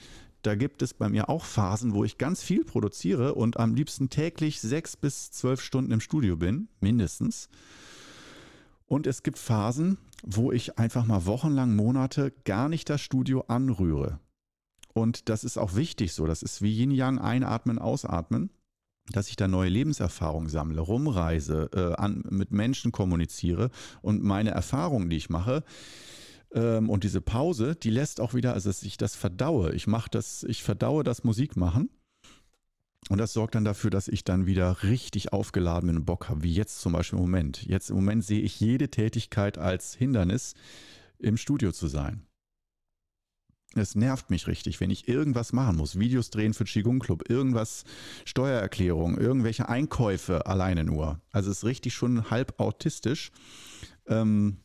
da 0.43 0.55
gibt 0.55 0.81
es 0.81 0.93
bei 0.93 1.09
mir 1.09 1.29
auch 1.29 1.45
Phasen, 1.45 1.93
wo 1.93 2.03
ich 2.03 2.17
ganz 2.17 2.43
viel 2.43 2.63
produziere 2.63 3.33
und 3.33 3.57
am 3.57 3.73
liebsten 3.73 4.09
täglich 4.09 4.61
sechs 4.61 4.95
bis 4.95 5.31
zwölf 5.31 5.61
Stunden 5.61 5.91
im 5.91 5.99
Studio 5.99 6.37
bin, 6.37 6.67
mindestens. 6.79 7.49
Und 8.85 9.07
es 9.07 9.23
gibt 9.23 9.39
Phasen, 9.39 9.97
wo 10.23 10.51
ich 10.51 10.77
einfach 10.77 11.05
mal 11.05 11.25
wochenlang, 11.25 11.75
Monate 11.75 12.31
gar 12.45 12.69
nicht 12.69 12.89
das 12.89 13.01
Studio 13.01 13.45
anrühre. 13.47 14.19
Und 14.93 15.29
das 15.29 15.43
ist 15.43 15.57
auch 15.57 15.75
wichtig 15.75 16.13
so. 16.13 16.27
Das 16.27 16.43
ist 16.43 16.61
wie 16.61 16.77
Yin 16.77 16.91
Yang 16.91 17.19
einatmen, 17.19 17.79
ausatmen 17.79 18.51
dass 19.11 19.27
ich 19.27 19.35
da 19.35 19.47
neue 19.47 19.69
Lebenserfahrungen 19.69 20.49
sammle, 20.49 20.81
rumreise, 20.81 21.69
äh, 21.73 22.01
an, 22.01 22.23
mit 22.29 22.51
Menschen 22.51 22.91
kommuniziere 22.91 23.69
und 24.01 24.23
meine 24.23 24.51
Erfahrungen, 24.51 25.09
die 25.09 25.17
ich 25.17 25.29
mache, 25.29 25.63
und 26.59 27.03
diese 27.03 27.21
Pause, 27.21 27.75
die 27.75 27.89
lässt 27.89 28.21
auch 28.21 28.33
wieder, 28.33 28.53
also 28.53 28.69
dass 28.69 28.83
ich 28.83 28.97
das 28.97 29.15
verdaue. 29.15 29.73
Ich 29.73 29.87
mache 29.87 30.09
das, 30.09 30.43
ich 30.43 30.63
verdaue 30.63 31.03
das 31.03 31.23
Musikmachen. 31.23 31.89
Und 33.09 33.17
das 33.17 33.33
sorgt 33.33 33.55
dann 33.55 33.65
dafür, 33.65 33.89
dass 33.89 34.07
ich 34.07 34.23
dann 34.23 34.45
wieder 34.45 34.83
richtig 34.83 35.33
aufgeladen 35.33 35.87
bin 35.87 35.97
und 35.97 36.05
Bock 36.05 36.29
habe, 36.29 36.43
wie 36.43 36.53
jetzt 36.53 36.79
zum 36.79 36.93
Beispiel 36.93 37.19
im 37.19 37.25
Moment. 37.25 37.63
Jetzt 37.65 37.89
im 37.89 37.97
Moment 37.97 38.23
sehe 38.23 38.41
ich 38.41 38.59
jede 38.59 38.89
Tätigkeit 38.89 39.57
als 39.57 39.93
Hindernis, 39.93 40.53
im 41.19 41.37
Studio 41.37 41.71
zu 41.71 41.87
sein. 41.87 42.25
Es 43.75 43.95
nervt 43.95 44.29
mich 44.29 44.47
richtig, 44.47 44.79
wenn 44.79 44.91
ich 44.91 45.07
irgendwas 45.07 45.51
machen 45.51 45.77
muss. 45.77 45.97
Videos 45.97 46.29
drehen 46.29 46.53
für 46.53 46.63
Qigong 46.63 46.99
Club, 46.99 47.29
irgendwas, 47.29 47.85
Steuererklärung, 48.23 49.17
irgendwelche 49.17 49.67
Einkäufe 49.67 50.45
alleine 50.45 50.83
nur. 50.83 51.19
Also 51.31 51.49
es 51.49 51.57
ist 51.59 51.65
richtig 51.65 51.93
schon 51.95 52.29
halb 52.29 52.59
autistisch, 52.59 53.31
ähm, 54.05 54.62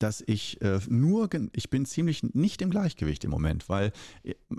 dass 0.00 0.24
ich 0.26 0.60
äh, 0.62 0.80
nur, 0.88 1.28
ich 1.54 1.70
bin 1.70 1.84
ziemlich 1.84 2.22
nicht 2.34 2.62
im 2.62 2.70
Gleichgewicht 2.70 3.22
im 3.24 3.30
Moment, 3.30 3.68
weil 3.68 3.92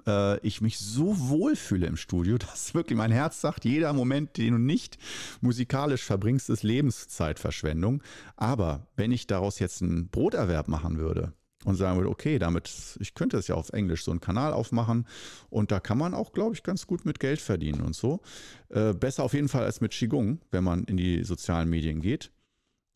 äh, 0.08 0.39
ich 0.39 0.62
mich 0.62 0.77
so 0.77 1.30
wohl 1.30 1.56
fühle 1.56 1.88
im 1.88 1.97
Studio, 1.97 2.38
dass 2.39 2.73
wirklich 2.73 2.97
mein 2.97 3.12
Herz 3.12 3.41
sagt, 3.41 3.65
jeder 3.65 3.91
Moment, 3.91 4.38
den 4.38 4.54
du 4.54 4.60
nicht 4.60 4.97
musikalisch 5.41 6.04
verbringst, 6.04 6.49
ist 6.49 6.63
Lebenszeitverschwendung. 6.63 8.04
Aber 8.38 8.88
wenn 8.95 9.12
ich 9.12 9.27
daraus 9.27 9.60
jetzt 9.60 9.82
einen 9.82 10.08
Broterwerb 10.10 10.67
machen 10.67 10.97
würde, 10.97 11.34
und 11.63 11.75
sagen 11.75 11.97
würde, 11.97 12.10
okay, 12.10 12.39
damit, 12.39 12.97
ich 12.99 13.13
könnte 13.13 13.38
es 13.38 13.47
ja 13.47 13.54
auf 13.54 13.69
Englisch 13.69 14.04
so 14.04 14.10
einen 14.10 14.19
Kanal 14.19 14.51
aufmachen 14.51 15.06
und 15.51 15.71
da 15.71 15.80
kann 15.80 15.97
man 15.97 16.15
auch, 16.15 16.34
glaube 16.34 16.56
ich, 16.56 16.63
ganz 16.63 16.88
gut 16.88 17.06
mit 17.06 17.19
Geld 17.19 17.39
verdienen 17.39 17.82
und 17.82 17.95
so. 17.95 18.21
Äh, 18.69 18.93
besser 18.93 19.23
auf 19.23 19.34
jeden 19.34 19.47
Fall 19.47 19.63
als 19.63 19.80
mit 19.80 19.91
Qigong, 19.91 20.39
wenn 20.49 20.63
man 20.63 20.86
in 20.86 20.97
die 20.97 21.23
sozialen 21.23 21.69
Medien 21.69 22.01
geht. 22.01 22.32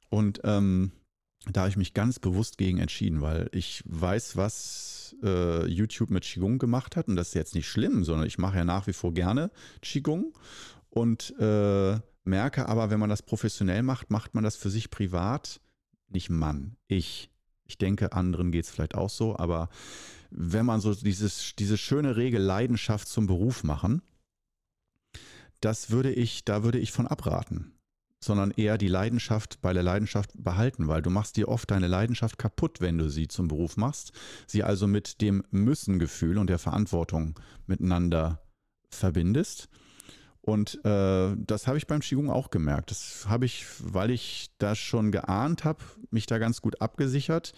Und 0.09 0.41
ähm, 0.43 0.93
da 1.51 1.61
habe 1.61 1.69
ich 1.69 1.77
mich 1.77 1.93
ganz 1.93 2.19
bewusst 2.19 2.57
gegen 2.57 2.79
entschieden, 2.79 3.21
weil 3.21 3.49
ich 3.51 3.83
weiß, 3.85 4.35
was 4.35 5.15
äh, 5.23 5.65
YouTube 5.67 6.09
mit 6.09 6.23
Qigong 6.23 6.57
gemacht 6.57 6.95
hat. 6.95 7.07
Und 7.07 7.15
das 7.15 7.29
ist 7.29 7.33
jetzt 7.35 7.55
nicht 7.55 7.67
schlimm, 7.67 8.03
sondern 8.03 8.27
ich 8.27 8.37
mache 8.37 8.57
ja 8.57 8.65
nach 8.65 8.87
wie 8.87 8.93
vor 8.93 9.13
gerne 9.13 9.51
Qigong. 9.81 10.33
Und 10.89 11.33
äh, 11.39 11.99
merke 12.23 12.67
aber, 12.67 12.89
wenn 12.89 12.99
man 12.99 13.09
das 13.09 13.21
professionell 13.21 13.83
macht, 13.83 14.09
macht 14.09 14.33
man 14.33 14.43
das 14.43 14.55
für 14.55 14.69
sich 14.69 14.89
privat, 14.89 15.61
nicht 16.09 16.29
Mann, 16.29 16.77
ich. 16.87 17.29
Ich 17.67 17.79
denke, 17.79 18.13
anderen 18.13 18.51
geht 18.51 18.65
es 18.65 18.69
vielleicht 18.69 18.93
auch 18.93 19.09
so, 19.09 19.39
aber 19.39 19.69
wenn 20.29 20.67
man 20.67 20.81
so 20.81 20.93
dieses, 20.93 21.55
diese 21.57 21.79
schöne 21.79 22.15
Regel 22.15 22.39
Leidenschaft 22.39 23.07
zum 23.07 23.25
Beruf 23.25 23.63
machen, 23.63 24.03
das 25.61 25.89
würde 25.89 26.11
ich, 26.11 26.45
da 26.45 26.63
würde 26.63 26.77
ich 26.77 26.91
von 26.91 27.07
abraten. 27.07 27.74
Sondern 28.25 28.49
eher 28.49 28.79
die 28.79 28.87
Leidenschaft 28.87 29.61
bei 29.61 29.71
der 29.71 29.83
Leidenschaft 29.83 30.31
behalten, 30.33 30.87
weil 30.87 31.03
du 31.03 31.11
machst 31.11 31.37
dir 31.37 31.47
oft 31.47 31.69
deine 31.69 31.85
Leidenschaft 31.85 32.39
kaputt, 32.39 32.81
wenn 32.81 32.97
du 32.97 33.07
sie 33.07 33.27
zum 33.27 33.47
Beruf 33.47 33.77
machst, 33.77 34.13
sie 34.47 34.63
also 34.63 34.87
mit 34.87 35.21
dem 35.21 35.43
Müssen-Gefühl 35.51 36.39
und 36.39 36.49
der 36.49 36.57
Verantwortung 36.57 37.39
miteinander 37.67 38.41
verbindest. 38.89 39.69
Und 40.41 40.83
äh, 40.85 41.35
das 41.37 41.67
habe 41.67 41.77
ich 41.77 41.85
beim 41.85 42.01
Qigong 42.01 42.31
auch 42.31 42.49
gemerkt. 42.49 42.89
Das 42.89 43.25
habe 43.27 43.45
ich, 43.45 43.67
weil 43.79 44.09
ich 44.09 44.49
das 44.57 44.79
schon 44.79 45.11
geahnt 45.11 45.63
habe, 45.63 45.83
mich 46.09 46.25
da 46.25 46.39
ganz 46.39 46.61
gut 46.61 46.81
abgesichert, 46.81 47.53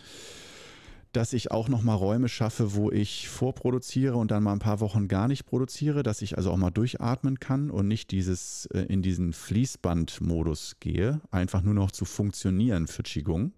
dass 1.18 1.34
ich 1.34 1.50
auch 1.50 1.68
nochmal 1.68 1.96
Räume 1.96 2.30
schaffe, 2.30 2.76
wo 2.76 2.92
ich 2.92 3.28
vorproduziere 3.28 4.16
und 4.16 4.30
dann 4.30 4.44
mal 4.44 4.54
ein 4.54 4.60
paar 4.60 4.82
Wochen 4.82 5.08
gar 5.08 5.28
nicht 5.28 5.48
produziere, 5.48 6.04
dass 6.04 6.22
ich 6.22 6.38
also 6.38 6.52
auch 6.52 6.58
mal 6.58 6.70
durchatmen 6.70 7.40
kann 7.40 7.72
und 7.72 7.88
nicht 7.88 8.12
dieses 8.12 8.68
äh, 8.68 8.82
in 8.82 9.02
diesen 9.02 9.34
Fließbandmodus 9.34 10.76
gehe, 10.80 11.20
einfach 11.32 11.64
nur 11.64 11.74
noch 11.74 11.90
zu 11.90 12.06
funktionieren 12.06 12.86
für 12.86 13.02
Qigong. 13.02 13.52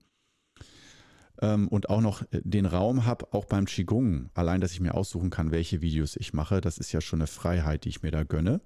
Ähm, 1.41 1.67
und 1.67 1.89
auch 1.89 1.99
noch 1.99 2.21
äh, 2.31 2.39
den 2.45 2.65
Raum 2.65 3.05
habe, 3.05 3.33
auch 3.33 3.43
beim 3.43 3.65
Qigong, 3.65 4.29
allein, 4.35 4.61
dass 4.61 4.71
ich 4.71 4.79
mir 4.79 4.93
aussuchen 4.93 5.29
kann, 5.29 5.51
welche 5.51 5.81
Videos 5.81 6.15
ich 6.15 6.31
mache, 6.31 6.61
das 6.61 6.77
ist 6.77 6.93
ja 6.93 7.01
schon 7.01 7.19
eine 7.19 7.27
Freiheit, 7.27 7.83
die 7.83 7.89
ich 7.89 8.01
mir 8.01 8.11
da 8.11 8.23
gönne. 8.23 8.61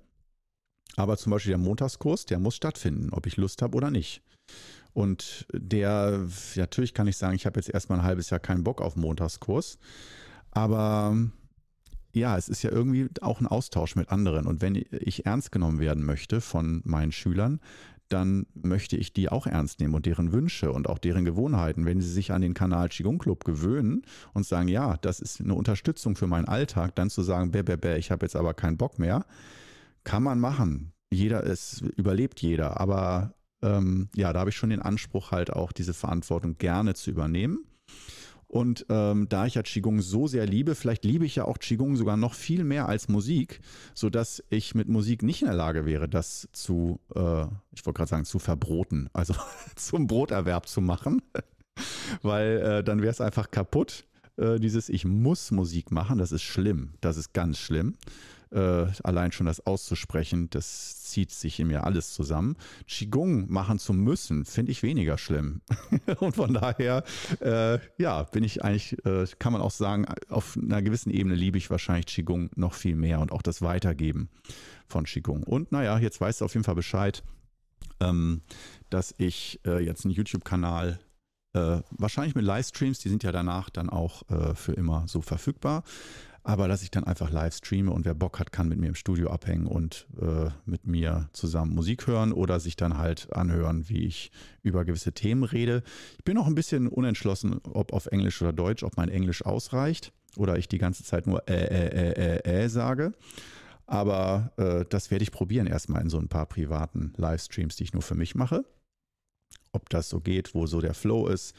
Aber 0.95 1.17
zum 1.17 1.31
Beispiel 1.31 1.51
der 1.51 1.57
Montagskurs, 1.57 2.25
der 2.25 2.39
muss 2.39 2.55
stattfinden, 2.55 3.09
ob 3.11 3.25
ich 3.25 3.37
Lust 3.37 3.61
habe 3.61 3.75
oder 3.75 3.89
nicht. 3.89 4.21
Und 4.93 5.47
der, 5.51 6.27
natürlich 6.55 6.93
kann 6.93 7.07
ich 7.07 7.17
sagen, 7.17 7.35
ich 7.35 7.45
habe 7.45 7.59
jetzt 7.59 7.69
erstmal 7.69 7.99
ein 7.99 8.05
halbes 8.05 8.29
Jahr 8.29 8.39
keinen 8.39 8.63
Bock 8.63 8.81
auf 8.81 8.95
Montagskurs. 8.95 9.79
Aber 10.51 11.17
ja, 12.13 12.37
es 12.37 12.47
ist 12.47 12.61
ja 12.61 12.71
irgendwie 12.71 13.09
auch 13.21 13.41
ein 13.41 13.47
Austausch 13.47 13.95
mit 13.95 14.09
anderen. 14.09 14.45
Und 14.45 14.61
wenn 14.61 14.75
ich 14.75 15.25
ernst 15.25 15.51
genommen 15.51 15.79
werden 15.79 16.05
möchte 16.05 16.41
von 16.41 16.81
meinen 16.85 17.11
Schülern, 17.11 17.59
dann 18.09 18.45
möchte 18.53 18.95
ich 18.95 19.13
die 19.13 19.29
auch 19.29 19.47
ernst 19.47 19.79
nehmen 19.79 19.95
und 19.95 20.05
deren 20.05 20.31
Wünsche 20.31 20.71
und 20.71 20.87
auch 20.87 20.99
deren 20.99 21.25
Gewohnheiten. 21.25 21.85
Wenn 21.85 21.99
sie 21.99 22.11
sich 22.11 22.31
an 22.31 22.41
den 22.41 22.53
Kanal 22.53 22.89
Qigong 22.89 23.17
Club 23.17 23.43
gewöhnen 23.43 24.03
und 24.33 24.45
sagen, 24.45 24.67
ja, 24.67 24.97
das 24.97 25.19
ist 25.19 25.41
eine 25.41 25.55
Unterstützung 25.55 26.15
für 26.15 26.27
meinen 26.27 26.47
Alltag, 26.47 26.93
dann 26.93 27.09
zu 27.09 27.23
sagen, 27.23 27.49
bäh, 27.49 27.63
bäh, 27.63 27.77
bäh, 27.77 27.97
ich 27.97 28.11
habe 28.11 28.25
jetzt 28.25 28.35
aber 28.35 28.53
keinen 28.53 28.77
Bock 28.77 28.99
mehr, 28.99 29.25
kann 30.03 30.23
man 30.23 30.39
machen. 30.39 30.93
Jeder, 31.11 31.45
es 31.45 31.81
überlebt 31.81 32.41
jeder. 32.41 32.79
Aber 32.79 33.33
ähm, 33.61 34.09
ja, 34.15 34.33
da 34.33 34.39
habe 34.39 34.49
ich 34.49 34.55
schon 34.55 34.69
den 34.69 34.81
Anspruch, 34.81 35.31
halt 35.31 35.51
auch 35.51 35.71
diese 35.71 35.93
Verantwortung 35.93 36.57
gerne 36.57 36.93
zu 36.95 37.11
übernehmen. 37.11 37.65
Und 38.53 38.85
ähm, 38.89 39.27
da 39.29 39.47
ich 39.47 39.55
ja 39.55 39.63
Qigong 39.63 40.01
so 40.01 40.27
sehr 40.27 40.45
liebe, 40.45 40.75
vielleicht 40.75 41.05
liebe 41.05 41.25
ich 41.25 41.37
ja 41.37 41.45
auch 41.45 41.57
Qigong 41.57 41.95
sogar 41.95 42.17
noch 42.17 42.35
viel 42.35 42.63
mehr 42.63 42.87
als 42.87 43.07
Musik, 43.07 43.61
sodass 43.95 44.43
ich 44.49 44.75
mit 44.75 44.87
Musik 44.87 45.23
nicht 45.23 45.41
in 45.41 45.47
der 45.47 45.57
Lage 45.57 45.87
wäre, 45.87 46.07
das 46.07 46.47
zu, 46.51 46.99
äh, 47.15 47.45
ich 47.71 47.83
wollte 47.83 47.97
gerade 47.97 48.09
sagen, 48.09 48.25
zu 48.25 48.37
verbroten, 48.37 49.09
also 49.11 49.33
zum 49.75 50.05
Broterwerb 50.05 50.67
zu 50.67 50.81
machen. 50.81 51.23
Weil 52.21 52.57
äh, 52.59 52.83
dann 52.83 53.01
wäre 53.01 53.09
es 53.09 53.21
einfach 53.21 53.49
kaputt. 53.49 54.05
Äh, 54.37 54.59
dieses 54.59 54.87
Ich 54.89 55.03
muss 55.03 55.49
Musik 55.49 55.91
machen, 55.91 56.19
das 56.19 56.31
ist 56.31 56.43
schlimm, 56.43 56.93
das 57.01 57.17
ist 57.17 57.33
ganz 57.33 57.57
schlimm. 57.57 57.95
Äh, 58.53 58.85
allein 59.03 59.31
schon 59.31 59.47
das 59.47 59.65
auszusprechen, 59.65 60.47
das 60.51 61.01
zieht 61.03 61.31
sich 61.31 61.59
in 61.59 61.67
mir 61.69 61.85
alles 61.85 62.13
zusammen. 62.13 62.55
Qigong 62.87 63.51
machen 63.51 63.79
zu 63.79 63.93
müssen, 63.93 64.45
finde 64.45 64.71
ich 64.71 64.83
weniger 64.83 65.17
schlimm. 65.17 65.61
und 66.19 66.35
von 66.35 66.53
daher, 66.53 67.03
äh, 67.39 67.79
ja, 67.97 68.23
bin 68.23 68.43
ich 68.43 68.63
eigentlich, 68.63 69.03
äh, 69.05 69.25
kann 69.39 69.53
man 69.53 69.61
auch 69.61 69.71
sagen, 69.71 70.05
auf 70.29 70.55
einer 70.55 70.83
gewissen 70.83 71.09
Ebene 71.09 71.33
liebe 71.33 71.57
ich 71.57 71.71
wahrscheinlich 71.71 72.05
Qigong 72.05 72.51
noch 72.55 72.75
viel 72.75 72.95
mehr 72.95 73.21
und 73.21 73.31
auch 73.31 73.41
das 73.41 73.63
Weitergeben 73.63 74.29
von 74.87 75.05
Qigong. 75.05 75.41
Und 75.41 75.71
naja, 75.71 75.97
jetzt 75.97 76.21
weißt 76.21 76.41
du 76.41 76.45
auf 76.45 76.53
jeden 76.53 76.63
Fall 76.63 76.75
Bescheid, 76.75 77.23
ähm, 78.01 78.41
dass 78.91 79.15
ich 79.17 79.61
äh, 79.65 79.83
jetzt 79.83 80.05
einen 80.05 80.13
YouTube-Kanal 80.13 80.99
äh, 81.53 81.81
wahrscheinlich 81.91 82.35
mit 82.35 82.45
Livestreams, 82.45 82.99
die 82.99 83.09
sind 83.09 83.23
ja 83.23 83.31
danach 83.31 83.71
dann 83.71 83.89
auch 83.89 84.29
äh, 84.29 84.53
für 84.53 84.73
immer 84.73 85.07
so 85.07 85.21
verfügbar. 85.21 85.83
Aber 86.45 86.67
dass 86.67 86.83
ich 86.83 86.91
dann 86.91 87.05
einfach 87.05 87.31
live 87.31 87.55
streame 87.55 87.89
und 87.89 88.03
wer 88.03 88.13
Bock 88.13 88.37
hat, 88.37 88.51
kann 88.51 88.67
mit 88.67 88.77
mir 88.77 88.87
im 88.87 88.95
Studio 88.95 89.29
abhängen 89.29 89.65
und 89.65 90.07
äh, 90.21 90.49
mit 90.65 90.85
mir 90.85 91.29
zusammen 91.31 91.73
Musik 91.73 92.05
hören 92.05 92.33
oder 92.33 92.59
sich 92.59 92.75
dann 92.75 92.97
halt 92.97 93.31
anhören, 93.31 93.87
wie 93.87 94.05
ich 94.05 94.29
über 94.61 94.83
gewisse 94.83 95.13
Themen 95.13 95.43
rede. 95.45 95.83
Ich 96.17 96.23
bin 96.25 96.35
noch 96.35 96.47
ein 96.47 96.55
bisschen 96.55 96.89
unentschlossen, 96.89 97.61
ob 97.63 97.93
auf 97.93 98.07
Englisch 98.07 98.41
oder 98.41 98.51
Deutsch, 98.51 98.83
ob 98.83 98.97
mein 98.97 99.07
Englisch 99.07 99.45
ausreicht 99.45 100.11
oder 100.35 100.57
ich 100.57 100.67
die 100.67 100.79
ganze 100.79 101.05
Zeit 101.05 101.27
nur 101.27 101.47
äh, 101.47 101.53
äh, 101.53 102.11
äh, 102.11 102.39
äh, 102.39 102.63
äh 102.63 102.69
sage. 102.69 103.13
Aber 103.85 104.51
äh, 104.57 104.85
das 104.89 105.11
werde 105.11 105.23
ich 105.23 105.31
probieren 105.31 105.67
erstmal 105.67 106.01
in 106.01 106.09
so 106.09 106.17
ein 106.17 106.27
paar 106.27 106.45
privaten 106.45 107.13
Livestreams, 107.15 107.77
die 107.77 107.83
ich 107.83 107.93
nur 107.93 108.01
für 108.01 108.15
mich 108.15 108.35
mache. 108.35 108.65
Ob 109.71 109.89
das 109.89 110.09
so 110.09 110.19
geht, 110.19 110.53
wo 110.55 110.67
so 110.67 110.81
der 110.81 110.93
Flow 110.93 111.27
ist. 111.27 111.55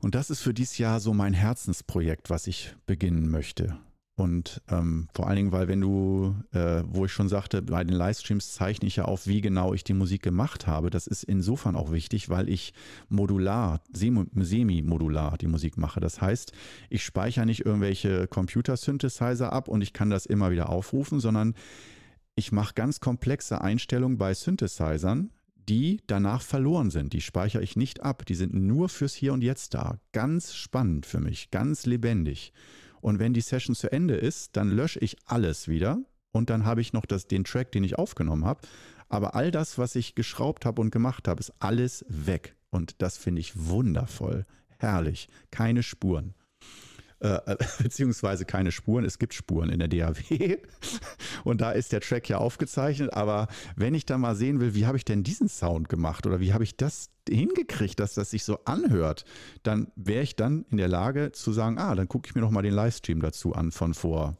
Und 0.00 0.14
das 0.14 0.30
ist 0.30 0.40
für 0.40 0.54
dieses 0.54 0.78
Jahr 0.78 1.00
so 1.00 1.12
mein 1.12 1.34
Herzensprojekt, 1.34 2.30
was 2.30 2.46
ich 2.46 2.74
beginnen 2.86 3.28
möchte. 3.30 3.78
Und 4.18 4.62
ähm, 4.68 5.08
vor 5.14 5.28
allen 5.28 5.36
Dingen, 5.36 5.52
weil 5.52 5.68
wenn 5.68 5.80
du, 5.80 6.34
äh, 6.52 6.82
wo 6.84 7.04
ich 7.04 7.12
schon 7.12 7.28
sagte, 7.28 7.62
bei 7.62 7.84
den 7.84 7.94
Livestreams 7.94 8.52
zeichne 8.52 8.88
ich 8.88 8.96
ja 8.96 9.04
auf, 9.04 9.28
wie 9.28 9.40
genau 9.40 9.74
ich 9.74 9.84
die 9.84 9.94
Musik 9.94 10.22
gemacht 10.22 10.66
habe. 10.66 10.90
Das 10.90 11.06
ist 11.06 11.22
insofern 11.22 11.76
auch 11.76 11.92
wichtig, 11.92 12.28
weil 12.28 12.48
ich 12.48 12.72
modular, 13.08 13.80
semi-modular 13.92 15.38
die 15.38 15.46
Musik 15.46 15.76
mache. 15.78 16.00
Das 16.00 16.20
heißt, 16.20 16.52
ich 16.90 17.04
speichere 17.04 17.46
nicht 17.46 17.64
irgendwelche 17.64 18.26
Computer-Synthesizer 18.26 19.52
ab 19.52 19.68
und 19.68 19.82
ich 19.82 19.92
kann 19.92 20.10
das 20.10 20.26
immer 20.26 20.50
wieder 20.50 20.68
aufrufen, 20.68 21.20
sondern 21.20 21.54
ich 22.34 22.50
mache 22.50 22.74
ganz 22.74 22.98
komplexe 22.98 23.60
Einstellungen 23.60 24.18
bei 24.18 24.34
Synthesizern, 24.34 25.30
die 25.68 26.00
danach 26.06 26.42
verloren 26.42 26.90
sind. 26.90 27.12
Die 27.12 27.20
speichere 27.20 27.62
ich 27.62 27.76
nicht 27.76 28.02
ab. 28.02 28.24
Die 28.26 28.34
sind 28.34 28.54
nur 28.54 28.88
fürs 28.88 29.14
Hier 29.14 29.32
und 29.32 29.42
Jetzt 29.42 29.74
da. 29.74 29.98
Ganz 30.12 30.54
spannend 30.54 31.06
für 31.06 31.20
mich, 31.20 31.50
ganz 31.50 31.86
lebendig. 31.86 32.52
Und 33.00 33.18
wenn 33.18 33.34
die 33.34 33.40
Session 33.40 33.74
zu 33.74 33.92
Ende 33.92 34.14
ist, 34.14 34.56
dann 34.56 34.70
lösche 34.70 34.98
ich 35.00 35.16
alles 35.24 35.68
wieder 35.68 36.00
und 36.32 36.50
dann 36.50 36.64
habe 36.64 36.80
ich 36.80 36.92
noch 36.92 37.06
das, 37.06 37.26
den 37.26 37.44
Track, 37.44 37.72
den 37.72 37.84
ich 37.84 37.98
aufgenommen 37.98 38.44
habe. 38.44 38.60
Aber 39.08 39.34
all 39.34 39.50
das, 39.50 39.78
was 39.78 39.94
ich 39.94 40.14
geschraubt 40.14 40.64
habe 40.66 40.80
und 40.80 40.90
gemacht 40.90 41.28
habe, 41.28 41.40
ist 41.40 41.52
alles 41.60 42.04
weg. 42.08 42.56
Und 42.70 43.00
das 43.00 43.16
finde 43.16 43.40
ich 43.40 43.68
wundervoll, 43.68 44.44
herrlich. 44.78 45.28
Keine 45.50 45.82
Spuren. 45.82 46.34
Äh, 47.20 47.56
beziehungsweise 47.82 48.44
keine 48.44 48.70
Spuren. 48.70 49.04
Es 49.04 49.18
gibt 49.18 49.34
Spuren 49.34 49.70
in 49.70 49.80
der 49.80 49.88
DAW 49.88 50.58
und 51.44 51.60
da 51.60 51.72
ist 51.72 51.92
der 51.92 52.00
Track 52.00 52.28
ja 52.28 52.38
aufgezeichnet. 52.38 53.12
Aber 53.12 53.48
wenn 53.76 53.94
ich 53.94 54.06
da 54.06 54.18
mal 54.18 54.36
sehen 54.36 54.60
will, 54.60 54.74
wie 54.74 54.86
habe 54.86 54.96
ich 54.96 55.04
denn 55.04 55.24
diesen 55.24 55.48
Sound 55.48 55.88
gemacht 55.88 56.26
oder 56.26 56.40
wie 56.40 56.52
habe 56.52 56.64
ich 56.64 56.76
das 56.76 57.10
hingekriegt, 57.28 57.98
dass 57.98 58.14
das 58.14 58.30
sich 58.30 58.44
so 58.44 58.64
anhört, 58.64 59.24
dann 59.62 59.90
wäre 59.96 60.22
ich 60.22 60.36
dann 60.36 60.64
in 60.70 60.76
der 60.76 60.88
Lage 60.88 61.32
zu 61.32 61.52
sagen, 61.52 61.78
ah, 61.78 61.94
dann 61.94 62.08
gucke 62.08 62.28
ich 62.28 62.34
mir 62.34 62.40
noch 62.40 62.50
mal 62.50 62.62
den 62.62 62.74
Livestream 62.74 63.20
dazu 63.20 63.52
an 63.52 63.72
von 63.72 63.94
vor 63.94 64.36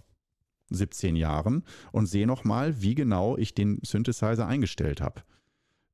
17 0.70 1.16
Jahren 1.16 1.64
und 1.92 2.06
sehe 2.06 2.26
noch 2.26 2.44
mal, 2.44 2.80
wie 2.80 2.94
genau 2.94 3.36
ich 3.36 3.54
den 3.54 3.80
Synthesizer 3.82 4.46
eingestellt 4.46 5.00
habe. 5.00 5.22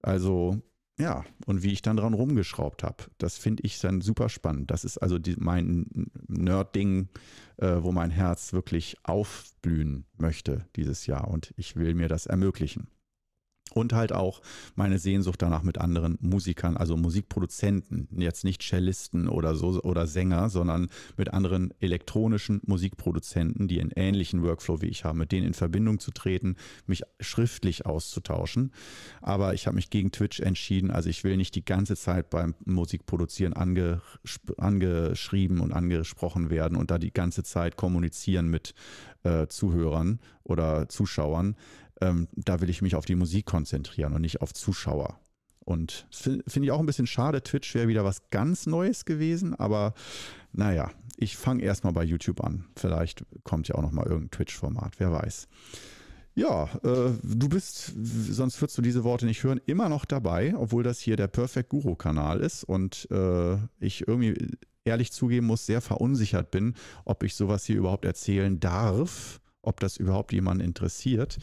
Also 0.03 0.61
ja, 0.99 1.25
und 1.47 1.63
wie 1.63 1.73
ich 1.73 1.83
dann 1.83 1.97
dran 1.97 2.15
rumgeschraubt 2.15 2.85
habe. 2.85 3.05
Das 3.19 3.37
finde 3.37 3.65
ich 3.65 3.81
dann 3.81 4.01
super 4.01 4.29
spannend. 4.29 4.71
Das 4.71 4.85
ist 4.85 4.99
also 4.99 5.19
die, 5.19 5.35
mein 5.37 6.11
Nerd-Ding, 6.29 7.09
äh, 7.57 7.77
wo 7.81 7.91
mein 7.91 8.11
Herz 8.11 8.53
wirklich 8.53 8.97
aufblühen 9.03 10.07
möchte 10.19 10.67
dieses 10.77 11.07
Jahr. 11.07 11.29
Und 11.29 11.53
ich 11.57 11.75
will 11.77 11.95
mir 11.95 12.09
das 12.09 12.27
ermöglichen. 12.27 12.89
Und 13.73 13.93
halt 13.93 14.13
auch 14.13 14.41
meine 14.77 14.99
Sehnsucht 14.99 15.41
danach 15.43 15.63
mit 15.63 15.79
anderen 15.79 16.19
Musikern, 16.21 16.77
also 16.77 16.97
Musikproduzenten, 16.97 18.09
jetzt 18.19 18.45
nicht 18.45 18.63
Cellisten 18.63 19.27
oder 19.27 19.57
so 19.57 19.81
oder 19.83 20.07
Sänger, 20.07 20.49
sondern 20.49 20.91
mit 21.17 21.33
anderen 21.33 21.73
elektronischen 21.81 22.61
Musikproduzenten, 22.67 23.67
die 23.67 23.81
einen 23.81 23.91
ähnlichen 23.91 24.43
Workflow 24.43 24.81
wie 24.83 24.89
ich 24.89 25.05
haben, 25.05 25.19
mit 25.19 25.33
denen 25.33 25.47
in 25.47 25.55
Verbindung 25.55 25.99
zu 25.99 26.13
treten, 26.13 26.57
mich 26.87 27.03
schriftlich 27.21 27.87
auszutauschen. 27.87 28.71
Aber 29.23 29.55
ich 29.55 29.67
habe 29.67 29.77
mich 29.77 29.91
gegen 29.91 30.13
Twitch 30.13 30.41
entschieden, 30.41 30.91
also 30.91 31.09
ich 31.09 31.25
will 31.25 31.37
nicht 31.37 31.55
die 31.55 31.65
ganze 31.65 31.97
Zeit 31.97 32.31
beim 32.31 32.55
Musikproduzieren 32.67 33.55
ange, 33.55 34.03
angeschrieben 34.59 35.61
und 35.61 35.73
angesprochen 35.73 36.51
werden 36.51 36.77
und 36.77 36.91
da 36.91 36.99
die 36.99 37.13
ganze 37.13 37.43
Zeit 37.43 37.77
kommunizieren 37.77 38.49
mit 38.49 38.75
äh, 39.25 39.49
Zuhörern 39.49 40.21
oder 40.45 40.89
Zuschauern 40.89 41.57
ähm, 42.01 42.29
da 42.33 42.61
will 42.61 42.71
ich 42.71 42.83
mich 42.83 42.97
auf 42.97 43.05
die 43.05 43.15
Musik 43.15 43.47
konzentrieren 43.47 44.13
und 44.13 44.21
nicht 44.21 44.41
auf 44.41 44.53
Zuschauer. 44.53 45.19
Und 45.61 46.07
finde 46.11 46.43
ich 46.63 46.71
auch 46.71 46.81
ein 46.81 46.87
bisschen 46.87 47.07
schade. 47.07 47.43
Twitch 47.43 47.75
wäre 47.75 47.89
wieder 47.89 48.05
was 48.05 48.29
ganz 48.31 48.67
Neues 48.67 49.07
gewesen, 49.07 49.55
aber 49.55 49.95
naja, 50.53 50.91
ich 51.17 51.37
fange 51.37 51.63
erstmal 51.63 51.95
bei 51.95 52.05
YouTube 52.05 52.45
an. 52.45 52.67
Vielleicht 52.77 53.25
kommt 53.45 53.69
ja 53.69 53.77
auch 53.77 53.83
nochmal 53.83 54.07
irgendein 54.07 54.31
Twitch-Format, 54.31 54.95
wer 54.99 55.13
weiß. 55.13 55.49
Ja, 56.35 56.65
äh, 56.83 57.13
du 57.23 57.49
bist, 57.49 57.93
sonst 57.95 58.61
würdest 58.61 58.77
du 58.77 58.83
diese 58.83 59.05
Worte 59.05 59.25
nicht 59.25 59.43
hören, 59.45 59.61
immer 59.67 59.89
noch 59.89 60.05
dabei, 60.05 60.55
obwohl 60.57 60.83
das 60.83 60.99
hier 60.99 61.17
der 61.17 61.29
Perfect 61.29 61.69
Guru-Kanal 61.69 62.41
ist 62.41 62.65
und 62.65 63.09
äh, 63.11 63.57
ich 63.79 64.07
irgendwie 64.07 64.57
ehrlich 64.85 65.13
zugeben 65.13 65.47
muss, 65.47 65.65
sehr 65.65 65.81
verunsichert 65.81 66.51
bin, 66.51 66.75
ob 67.05 67.23
ich 67.23 67.37
sowas 67.37 67.65
hier 67.65 67.77
überhaupt 67.77 68.05
erzählen 68.05 68.59
darf, 68.59 69.41
ob 69.67 69.81
das 69.81 69.97
überhaupt 69.97 70.33
jemanden 70.33 70.65
interessiert. 70.65 71.39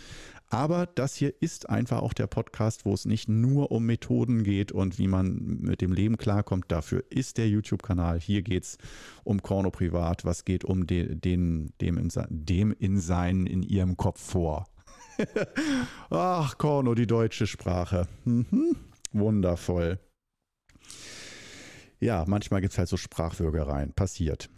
Aber 0.52 0.86
das 0.86 1.16
hier 1.16 1.34
ist 1.42 1.70
einfach 1.70 2.02
auch 2.02 2.12
der 2.12 2.28
Podcast, 2.28 2.86
wo 2.86 2.94
es 2.94 3.06
nicht 3.06 3.30
nur 3.30 3.72
um 3.72 3.86
Methoden 3.86 4.44
geht 4.44 4.74
und 4.74 5.00
wie 5.00 5.08
man 5.08 5.60
mit 5.62 5.80
dem 5.80 5.94
Leben 5.94 6.18
klarkommt. 6.18 6.66
Dafür 6.68 7.06
ist 7.10 7.38
der 7.38 7.48
YouTube-Kanal. 7.48 8.20
Hier 8.20 8.42
geht 8.42 8.64
es 8.64 8.78
um 9.24 9.42
Korno 9.42 9.72
Privat. 9.72 10.26
Was 10.26 10.44
geht 10.44 10.66
um 10.66 10.88
den, 10.88 11.22
den, 11.22 11.74
dem, 11.80 11.98
in, 11.98 12.12
dem 12.30 12.76
in 12.78 13.00
sein, 13.00 13.46
in 13.46 13.64
ihrem 13.64 13.96
Kopf 13.96 14.22
vor? 14.22 14.68
Ach, 16.10 16.58
Korno, 16.58 16.96
die 16.96 17.08
deutsche 17.08 17.48
Sprache. 17.48 18.08
Mhm. 18.26 18.76
Wundervoll. 19.14 20.00
Ja, 22.02 22.26
manchmal 22.28 22.60
gibt 22.60 22.74
es 22.74 22.78
halt 22.78 22.90
so 22.90 22.98
Sprachwürgereien. 22.98 23.94
Passiert. 23.94 24.50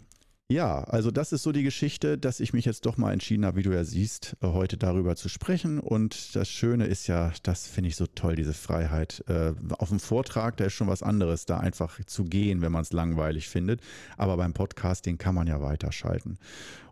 Ja, 0.50 0.84
also 0.84 1.10
das 1.10 1.32
ist 1.32 1.42
so 1.42 1.52
die 1.52 1.62
Geschichte, 1.62 2.18
dass 2.18 2.38
ich 2.38 2.52
mich 2.52 2.66
jetzt 2.66 2.84
doch 2.84 2.98
mal 2.98 3.14
entschieden 3.14 3.46
habe, 3.46 3.56
wie 3.56 3.62
du 3.62 3.72
ja 3.72 3.82
siehst, 3.82 4.36
äh, 4.42 4.48
heute 4.48 4.76
darüber 4.76 5.16
zu 5.16 5.30
sprechen. 5.30 5.80
Und 5.80 6.36
das 6.36 6.50
Schöne 6.50 6.84
ist 6.84 7.06
ja, 7.06 7.32
das 7.42 7.66
finde 7.66 7.88
ich 7.88 7.96
so 7.96 8.06
toll, 8.06 8.36
diese 8.36 8.52
Freiheit. 8.52 9.24
Äh, 9.26 9.54
auf 9.78 9.88
dem 9.88 10.00
Vortrag, 10.00 10.58
da 10.58 10.66
ist 10.66 10.74
schon 10.74 10.86
was 10.86 11.02
anderes, 11.02 11.46
da 11.46 11.60
einfach 11.60 11.98
zu 12.04 12.24
gehen, 12.24 12.60
wenn 12.60 12.72
man 12.72 12.82
es 12.82 12.92
langweilig 12.92 13.48
findet. 13.48 13.80
Aber 14.18 14.36
beim 14.36 14.52
Podcasting 14.52 15.16
kann 15.16 15.34
man 15.34 15.46
ja 15.46 15.62
weiterschalten. 15.62 16.36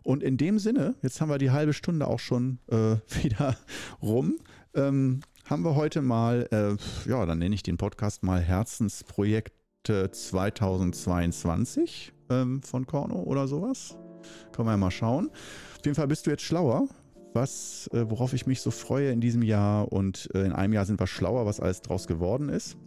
Und 0.01 0.23
in 0.23 0.37
dem 0.37 0.57
Sinne, 0.57 0.95
jetzt 1.03 1.21
haben 1.21 1.29
wir 1.29 1.37
die 1.37 1.51
halbe 1.51 1.73
Stunde 1.73 2.07
auch 2.07 2.19
schon 2.19 2.57
äh, 2.71 2.95
wieder 3.23 3.55
rum. 4.01 4.39
Ähm, 4.73 5.19
haben 5.45 5.63
wir 5.63 5.75
heute 5.75 6.01
mal, 6.01 6.47
äh, 6.49 6.75
ja, 7.07 7.23
dann 7.27 7.37
nenne 7.37 7.53
ich 7.53 7.61
den 7.61 7.77
Podcast 7.77 8.23
mal 8.23 8.41
Herzensprojekt 8.41 9.53
2022 9.83 12.13
ähm, 12.29 12.61
von 12.61 12.85
Korno 12.85 13.21
oder 13.23 13.47
sowas. 13.47 13.97
Können 14.51 14.67
wir 14.67 14.71
ja 14.71 14.77
mal 14.77 14.91
schauen. 14.91 15.29
Auf 15.29 15.85
jeden 15.85 15.95
Fall 15.95 16.07
bist 16.07 16.25
du 16.25 16.31
jetzt 16.31 16.43
schlauer, 16.43 16.87
was, 17.33 17.89
äh, 17.93 18.09
worauf 18.09 18.33
ich 18.33 18.45
mich 18.45 18.61
so 18.61 18.71
freue 18.71 19.11
in 19.11 19.21
diesem 19.21 19.41
Jahr. 19.41 19.91
Und 19.91 20.29
äh, 20.33 20.45
in 20.45 20.53
einem 20.53 20.73
Jahr 20.73 20.85
sind 20.85 20.99
wir 20.99 21.07
schlauer, 21.07 21.45
was 21.45 21.59
alles 21.59 21.81
draus 21.81 22.07
geworden 22.07 22.49
ist. 22.49 22.77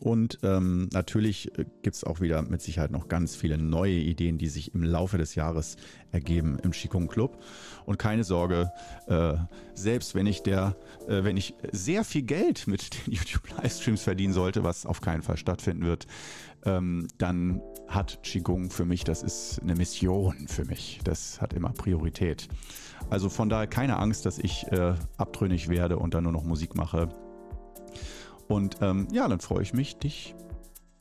Und 0.00 0.38
ähm, 0.42 0.88
natürlich 0.92 1.58
äh, 1.58 1.64
gibt 1.82 1.96
es 1.96 2.04
auch 2.04 2.20
wieder 2.20 2.42
mit 2.42 2.62
Sicherheit 2.62 2.90
noch 2.90 3.08
ganz 3.08 3.34
viele 3.34 3.58
neue 3.58 3.94
Ideen, 3.94 4.38
die 4.38 4.48
sich 4.48 4.74
im 4.74 4.82
Laufe 4.82 5.18
des 5.18 5.34
Jahres 5.34 5.76
ergeben 6.12 6.58
im 6.62 6.70
Qigong 6.70 7.08
Club. 7.08 7.42
Und 7.84 7.98
keine 7.98 8.24
Sorge, 8.24 8.70
äh, 9.06 9.34
selbst 9.74 10.14
wenn 10.14 10.26
ich 10.26 10.42
der, 10.42 10.76
äh, 11.08 11.24
wenn 11.24 11.36
ich 11.36 11.54
sehr 11.72 12.04
viel 12.04 12.22
Geld 12.22 12.66
mit 12.66 13.06
den 13.06 13.12
YouTube-Livestreams 13.14 14.02
verdienen 14.02 14.32
sollte, 14.32 14.62
was 14.62 14.86
auf 14.86 15.00
keinen 15.00 15.22
Fall 15.22 15.36
stattfinden 15.36 15.84
wird, 15.84 16.06
ähm, 16.64 17.08
dann 17.18 17.60
hat 17.88 18.22
Qigong 18.22 18.70
für 18.70 18.84
mich, 18.84 19.04
das 19.04 19.22
ist 19.22 19.60
eine 19.62 19.74
Mission 19.74 20.46
für 20.46 20.64
mich. 20.64 21.00
Das 21.04 21.40
hat 21.40 21.54
immer 21.54 21.70
Priorität. 21.70 22.48
Also 23.10 23.30
von 23.30 23.48
daher 23.48 23.66
keine 23.66 23.96
Angst, 23.96 24.26
dass 24.26 24.38
ich 24.38 24.66
äh, 24.70 24.94
abtrünnig 25.16 25.68
werde 25.68 25.98
und 25.98 26.14
dann 26.14 26.24
nur 26.24 26.32
noch 26.32 26.44
Musik 26.44 26.74
mache. 26.74 27.08
Und 28.46 28.76
ähm, 28.80 29.08
ja, 29.10 29.26
dann 29.28 29.40
freue 29.40 29.62
ich 29.62 29.72
mich, 29.72 29.96
dich 29.96 30.34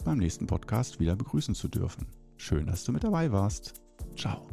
beim 0.03 0.17
nächsten 0.17 0.47
Podcast 0.47 0.99
wieder 0.99 1.15
begrüßen 1.15 1.55
zu 1.55 1.67
dürfen. 1.67 2.07
Schön, 2.37 2.67
dass 2.67 2.85
du 2.85 2.93
mit 2.93 3.03
dabei 3.03 3.31
warst. 3.31 3.81
Ciao. 4.15 4.47